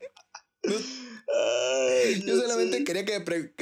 Yo 2.24 2.36
solamente 2.40 2.84
quería 2.84 3.04
que, 3.04 3.52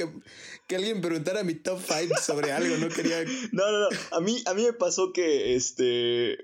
que, 0.67 0.75
alguien 0.75 1.01
preguntara 1.01 1.43
mi 1.43 1.55
top 1.55 1.79
5 1.85 2.15
sobre 2.21 2.51
algo, 2.51 2.77
no 2.77 2.89
quería... 2.89 3.23
No, 3.51 3.71
no, 3.71 3.79
no, 3.79 3.87
a 4.11 4.21
mí, 4.21 4.41
a 4.45 4.53
mí 4.53 4.63
me 4.63 4.73
pasó 4.73 5.11
que, 5.13 5.55
este, 5.55 6.37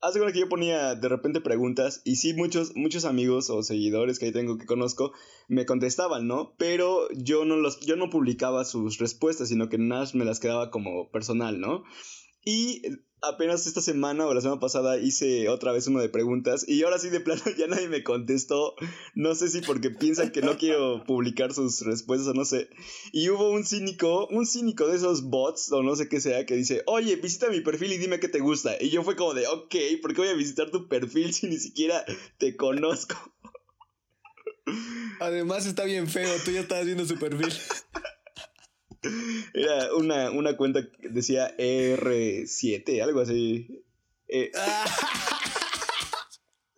hace 0.00 0.20
que 0.32 0.40
yo 0.40 0.48
ponía 0.48 0.94
de 0.94 1.08
repente 1.08 1.40
preguntas 1.40 2.02
y 2.04 2.16
sí 2.16 2.34
muchos 2.34 2.74
muchos 2.76 3.04
amigos 3.04 3.50
o 3.50 3.62
seguidores 3.62 4.18
que 4.18 4.26
ahí 4.26 4.32
tengo 4.32 4.58
que 4.58 4.66
conozco 4.66 5.12
me 5.48 5.66
contestaban, 5.66 6.26
¿no? 6.26 6.54
Pero 6.58 7.08
yo 7.12 7.44
no 7.44 7.56
los 7.56 7.80
yo 7.80 7.96
no 7.96 8.10
publicaba 8.10 8.64
sus 8.64 8.98
respuestas, 8.98 9.48
sino 9.48 9.68
que 9.68 9.78
Nash 9.78 10.14
me 10.14 10.24
las 10.24 10.40
quedaba 10.40 10.70
como 10.70 11.10
personal, 11.10 11.60
¿no? 11.60 11.84
Y 12.44 12.82
apenas 13.28 13.66
esta 13.66 13.80
semana 13.80 14.26
o 14.26 14.34
la 14.34 14.40
semana 14.40 14.60
pasada 14.60 14.98
hice 14.98 15.48
otra 15.48 15.72
vez 15.72 15.86
uno 15.86 16.00
de 16.00 16.08
preguntas 16.08 16.64
y 16.68 16.82
ahora 16.82 16.98
sí 16.98 17.08
de 17.08 17.20
plano 17.20 17.42
ya 17.58 17.66
nadie 17.66 17.88
me 17.88 18.02
contestó. 18.02 18.74
No 19.14 19.34
sé 19.34 19.48
si 19.48 19.60
porque 19.60 19.90
piensan 19.90 20.30
que 20.30 20.42
no 20.42 20.56
quiero 20.56 21.04
publicar 21.04 21.52
sus 21.52 21.80
respuestas 21.82 22.28
o 22.28 22.34
no 22.34 22.44
sé. 22.44 22.68
Y 23.12 23.28
hubo 23.30 23.50
un 23.50 23.64
cínico, 23.64 24.26
un 24.28 24.46
cínico 24.46 24.86
de 24.86 24.96
esos 24.96 25.24
bots 25.24 25.72
o 25.72 25.82
no 25.82 25.96
sé 25.96 26.08
qué 26.08 26.20
sea 26.20 26.46
que 26.46 26.56
dice, 26.56 26.82
oye, 26.86 27.16
visita 27.16 27.48
mi 27.48 27.60
perfil 27.60 27.92
y 27.92 27.98
dime 27.98 28.20
qué 28.20 28.28
te 28.28 28.40
gusta. 28.40 28.76
Y 28.80 28.90
yo 28.90 29.02
fue 29.02 29.16
como 29.16 29.34
de, 29.34 29.46
ok, 29.46 29.74
¿por 30.02 30.14
qué 30.14 30.22
voy 30.22 30.28
a 30.28 30.34
visitar 30.34 30.70
tu 30.70 30.88
perfil 30.88 31.32
si 31.32 31.48
ni 31.48 31.58
siquiera 31.58 32.04
te 32.38 32.56
conozco? 32.56 33.16
Además 35.20 35.66
está 35.66 35.84
bien 35.84 36.08
feo, 36.08 36.28
tú 36.44 36.50
ya 36.50 36.60
estabas 36.60 36.86
viendo 36.86 37.06
su 37.06 37.16
perfil. 37.18 37.52
Era 39.54 39.94
una, 39.94 40.30
una 40.30 40.56
cuenta 40.56 40.90
que 40.90 41.08
decía 41.08 41.56
R7, 41.56 43.02
algo 43.02 43.20
así. 43.20 43.84
Eh. 44.28 44.50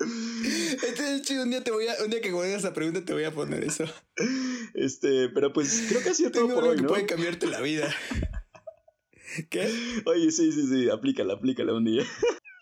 Este 0.01 1.41
un 1.41 1.51
día 1.51 1.63
te 1.63 1.71
voy 1.71 1.87
a, 1.89 1.95
un 2.05 2.11
día 2.11 2.21
que 2.21 2.31
hagas 2.31 2.61
esa 2.61 2.73
pregunta 2.73 3.05
te 3.05 3.13
voy 3.13 3.25
a 3.25 3.33
poner 3.33 3.65
eso. 3.65 3.85
Este, 4.75 5.29
pero 5.29 5.53
pues 5.53 5.87
creo 5.89 6.03
que 6.03 6.11
ha 6.11 6.15
sido 6.15 6.31
todo 6.31 6.49
por 6.49 6.65
hoy, 6.65 6.77
que 6.77 6.85
puede 6.85 7.07
cambiarte 7.07 7.47
la 7.47 7.61
vida. 7.61 7.93
¿Qué? 9.51 9.69
Oye, 10.07 10.31
sí, 10.31 10.53
sí, 10.53 10.67
sí, 10.67 10.89
aplícala, 10.89 11.35
aplícala 11.35 11.75
un 11.75 11.85
día. 11.85 12.05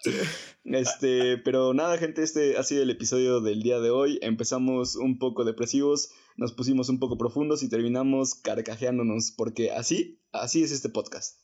Este, 0.65 1.39
pero 1.39 1.75
nada, 1.75 1.97
gente, 1.97 2.23
este 2.23 2.57
ha 2.57 2.63
sido 2.65 2.83
el 2.83 2.91
episodio 2.91 3.41
del 3.41 3.63
día 3.63 3.79
de 3.79 3.91
hoy. 3.91 4.19
Empezamos 4.21 4.97
un 4.97 5.19
poco 5.19 5.45
depresivos, 5.45 6.11
nos 6.37 6.53
pusimos 6.53 6.89
un 6.89 6.99
poco 6.99 7.19
profundos 7.19 7.63
y 7.63 7.69
terminamos 7.69 8.35
carcajeándonos, 8.35 9.33
porque 9.33 9.71
así, 9.71 10.21
así 10.33 10.63
es 10.63 10.73
este 10.73 10.89
podcast. 10.89 11.41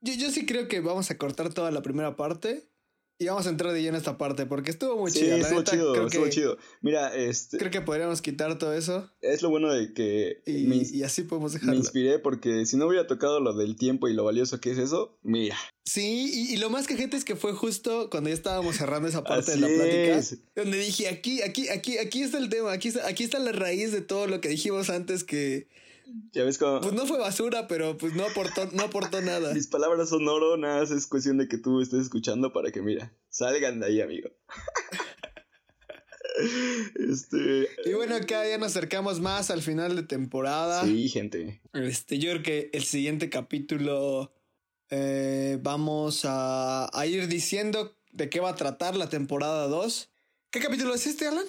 Yo, 0.00 0.14
yo 0.14 0.30
sí 0.30 0.46
creo 0.46 0.68
que 0.68 0.80
vamos 0.80 1.10
a 1.10 1.18
cortar 1.18 1.52
toda 1.52 1.70
la 1.70 1.82
primera 1.82 2.16
parte 2.16 2.70
y 3.18 3.26
vamos 3.26 3.46
a 3.46 3.50
entrar 3.50 3.72
de 3.72 3.80
lleno 3.80 3.96
en 3.96 3.96
esta 3.96 4.18
parte 4.18 4.44
porque 4.44 4.70
estuvo 4.70 4.96
muy 4.98 5.10
sí, 5.10 5.20
Estuvo 5.24 5.62
chido, 5.62 6.06
estuvo 6.06 6.28
chido. 6.28 6.58
Mira, 6.82 7.14
este. 7.14 7.56
Creo 7.56 7.70
que 7.70 7.80
podríamos 7.80 8.20
quitar 8.20 8.58
todo 8.58 8.74
eso. 8.74 9.10
Es 9.22 9.42
lo 9.42 9.48
bueno 9.48 9.72
de 9.72 9.94
que. 9.94 10.42
Y, 10.44 11.02
así 11.02 11.22
podemos 11.22 11.52
dejarlo. 11.52 11.72
Me 11.72 11.78
inspiré 11.78 12.18
porque 12.18 12.66
si 12.66 12.76
no 12.76 12.86
hubiera 12.86 13.06
tocado 13.06 13.40
lo 13.40 13.54
del 13.54 13.76
tiempo 13.76 14.08
y 14.08 14.14
lo 14.14 14.24
valioso 14.24 14.60
que 14.60 14.70
es 14.70 14.78
eso, 14.78 15.18
mira. 15.22 15.56
Sí, 15.84 16.50
y, 16.52 16.56
lo 16.58 16.68
más 16.68 16.86
que 16.86 16.96
gente 16.96 17.16
es 17.16 17.24
que 17.24 17.36
fue 17.36 17.52
justo 17.52 18.10
cuando 18.10 18.28
ya 18.28 18.34
estábamos 18.34 18.76
cerrando 18.76 19.08
esa 19.08 19.24
parte 19.24 19.52
de 19.52 19.58
la 19.58 19.68
plática. 19.68 20.38
Donde 20.54 20.78
dije, 20.78 21.08
aquí, 21.08 21.42
aquí, 21.42 21.68
aquí, 21.68 21.98
aquí 21.98 22.22
está 22.22 22.38
el 22.38 22.50
tema, 22.50 22.72
aquí 22.72 22.88
está, 22.88 23.06
aquí 23.06 23.24
está 23.24 23.38
la 23.38 23.52
raíz 23.52 23.92
de 23.92 24.02
todo 24.02 24.26
lo 24.26 24.40
que 24.40 24.48
dijimos 24.48 24.90
antes 24.90 25.24
que 25.24 25.68
ya 26.32 26.44
ves 26.44 26.58
cómo. 26.58 26.80
Pues 26.80 26.94
no 26.94 27.06
fue 27.06 27.18
basura, 27.18 27.66
pero 27.68 27.96
pues 27.96 28.14
no 28.14 28.24
aportó, 28.24 28.66
no 28.72 28.84
aportó 28.84 29.20
nada. 29.20 29.52
Mis 29.54 29.66
palabras 29.66 30.08
son 30.08 30.26
oro, 30.28 30.56
nada 30.56 30.82
es 30.82 31.06
cuestión 31.06 31.38
de 31.38 31.48
que 31.48 31.58
tú 31.58 31.80
estés 31.80 32.02
escuchando 32.02 32.52
para 32.52 32.70
que, 32.70 32.82
mira, 32.82 33.12
salgan 33.28 33.80
de 33.80 33.86
ahí, 33.86 34.00
amigo. 34.00 34.30
este. 36.94 37.68
Y 37.84 37.92
bueno, 37.94 38.16
acá 38.16 38.48
ya 38.48 38.58
nos 38.58 38.68
acercamos 38.68 39.20
más 39.20 39.50
al 39.50 39.62
final 39.62 39.96
de 39.96 40.02
temporada. 40.02 40.84
Sí, 40.84 41.08
gente. 41.08 41.62
Este, 41.72 42.18
yo 42.18 42.30
creo 42.32 42.42
que 42.42 42.70
el 42.72 42.84
siguiente 42.84 43.30
capítulo. 43.30 44.32
Eh, 44.88 45.58
vamos 45.62 46.24
a, 46.24 46.88
a 46.96 47.06
ir 47.06 47.26
diciendo 47.26 47.96
de 48.12 48.30
qué 48.30 48.38
va 48.38 48.50
a 48.50 48.54
tratar 48.54 48.94
la 48.94 49.08
temporada 49.08 49.66
2. 49.66 50.10
¿Qué 50.50 50.60
capítulo 50.60 50.94
es 50.94 51.08
este, 51.08 51.26
Alan? 51.26 51.44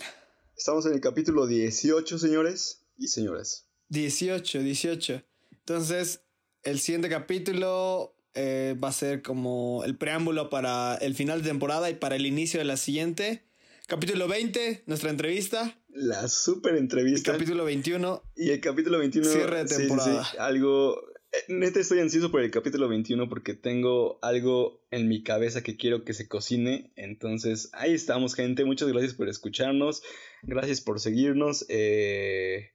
Estamos 0.58 0.88
en 0.88 0.94
el 0.94 1.02
capítulo 1.02 1.46
18, 1.46 2.18
señores 2.18 2.82
y 2.98 3.10
señoras. 3.10 3.67
18, 3.90 4.64
18. 4.64 5.24
Entonces, 5.52 6.22
el 6.64 6.80
siguiente 6.80 7.10
capítulo 7.10 8.16
eh, 8.34 8.76
va 8.82 8.90
a 8.90 8.94
ser 8.94 9.22
como 9.22 9.84
el 9.86 9.98
preámbulo 9.98 10.50
para 10.50 10.96
el 10.96 11.16
final 11.16 11.42
de 11.42 11.50
temporada 11.50 11.90
y 11.90 11.96
para 11.96 12.16
el 12.16 12.26
inicio 12.26 12.60
de 12.60 12.66
la 12.66 12.78
siguiente. 12.78 13.44
Capítulo 13.88 14.28
20, 14.28 14.84
nuestra 14.86 15.10
entrevista. 15.10 15.80
La 15.90 16.28
super 16.28 16.76
entrevista. 16.76 17.32
El 17.32 17.38
capítulo 17.38 17.64
21. 17.66 18.22
Y 18.36 18.50
el 18.50 18.60
capítulo 18.60 19.00
21. 19.00 19.28
Cierre 19.30 19.64
de 19.64 19.78
temporada. 19.78 20.28
algo. 20.40 21.02
Eh, 21.32 21.38
neta, 21.48 21.80
estoy 21.80 22.00
ansioso 22.00 22.30
por 22.30 22.42
el 22.42 22.52
capítulo 22.52 22.88
21 22.90 23.28
porque 23.28 23.54
tengo 23.54 24.20
algo 24.22 24.86
en 24.92 25.08
mi 25.08 25.24
cabeza 25.24 25.64
que 25.64 25.78
quiero 25.78 26.04
que 26.04 26.14
se 26.14 26.28
cocine. 26.28 26.92
Entonces, 26.96 27.70
ahí 27.74 27.94
estamos, 27.94 28.36
gente. 28.36 28.66
Muchas 28.66 28.90
gracias 28.90 29.14
por 29.14 29.30
escucharnos. 29.30 30.04
Gracias 30.44 30.82
por 30.82 31.00
seguirnos. 31.00 31.66
Eh 31.70 32.72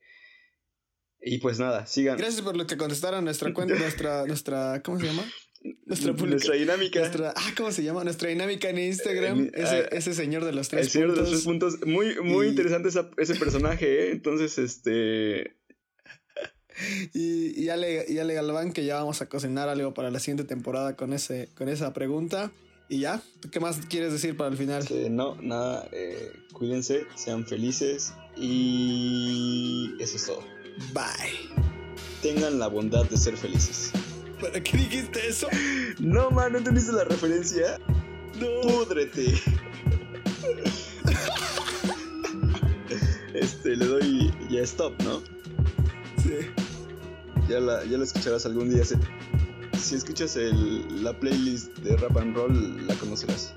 y 1.22 1.38
pues 1.38 1.58
nada, 1.58 1.86
sigan. 1.86 2.18
Gracias 2.18 2.42
por 2.42 2.56
lo 2.56 2.66
que 2.66 2.76
contestaron 2.76 3.24
nuestra 3.24 3.54
cuenta, 3.54 3.74
nuestra, 3.78 4.26
nuestra, 4.26 4.82
¿cómo 4.82 4.98
se 4.98 5.06
llama? 5.06 5.24
Nuestra, 5.86 6.12
nuestra 6.12 6.54
dinámica. 6.56 7.10
ah, 7.36 7.52
¿cómo 7.56 7.70
se 7.70 7.84
llama? 7.84 8.02
Nuestra 8.02 8.28
dinámica 8.28 8.68
en 8.68 8.78
Instagram. 8.78 9.50
ese, 9.54 9.76
ah, 9.76 9.88
ese, 9.92 10.14
señor 10.14 10.44
de 10.44 10.52
los 10.52 10.68
tres 10.68 10.88
puntos. 10.88 10.94
El 10.94 11.00
señor 11.00 11.14
de 11.14 11.20
los 11.20 11.30
tres 11.30 11.42
puntos. 11.44 11.86
Muy, 11.86 12.20
muy 12.20 12.48
interesante 12.48 12.88
ese 12.88 13.34
personaje, 13.36 14.06
¿eh? 14.06 14.10
Entonces, 14.10 14.58
este. 14.58 15.56
Y, 17.12 17.62
y, 17.62 17.68
Ale, 17.68 18.06
y 18.08 18.18
Ale 18.18 18.32
Galván, 18.32 18.72
que 18.72 18.86
ya 18.86 18.96
vamos 18.96 19.20
a 19.20 19.28
cocinar 19.28 19.68
algo 19.68 19.92
para 19.92 20.10
la 20.10 20.18
siguiente 20.18 20.44
temporada 20.44 20.96
con, 20.96 21.12
ese, 21.12 21.50
con 21.54 21.68
esa 21.68 21.92
pregunta. 21.92 22.50
Y 22.88 23.00
ya, 23.00 23.22
¿qué 23.50 23.60
más 23.60 23.78
quieres 23.86 24.10
decir 24.10 24.38
para 24.38 24.50
el 24.50 24.56
final? 24.56 24.82
no, 25.10 25.36
nada. 25.40 25.86
Eh, 25.92 26.32
cuídense, 26.54 27.04
sean 27.14 27.46
felices. 27.46 28.14
Y 28.36 29.92
eso 30.00 30.16
es 30.16 30.26
todo. 30.26 30.61
Bye. 30.92 31.50
Tengan 32.22 32.58
la 32.58 32.68
bondad 32.68 33.04
de 33.06 33.16
ser 33.16 33.36
felices. 33.36 33.92
¿Para 34.40 34.62
qué 34.62 34.76
dijiste 34.76 35.28
eso? 35.28 35.48
No, 35.98 36.30
man, 36.30 36.52
¿no 36.52 36.58
entendiste 36.58 36.92
la 36.92 37.04
referencia? 37.04 37.78
No. 38.40 38.60
Púdrete. 38.62 39.40
este, 43.34 43.76
le 43.76 43.86
doy 43.86 44.34
ya 44.50 44.62
stop, 44.62 45.00
¿no? 45.02 45.20
Sí. 46.22 46.48
Ya 47.48 47.60
la, 47.60 47.84
ya 47.84 47.98
la 47.98 48.04
escucharás 48.04 48.46
algún 48.46 48.70
día. 48.70 48.84
Si 49.78 49.94
escuchas 49.94 50.36
el, 50.36 51.02
la 51.02 51.18
playlist 51.18 51.76
de 51.78 51.96
Rap 51.96 52.16
and 52.16 52.36
Roll, 52.36 52.86
la 52.86 52.94
conocerás. 52.94 53.54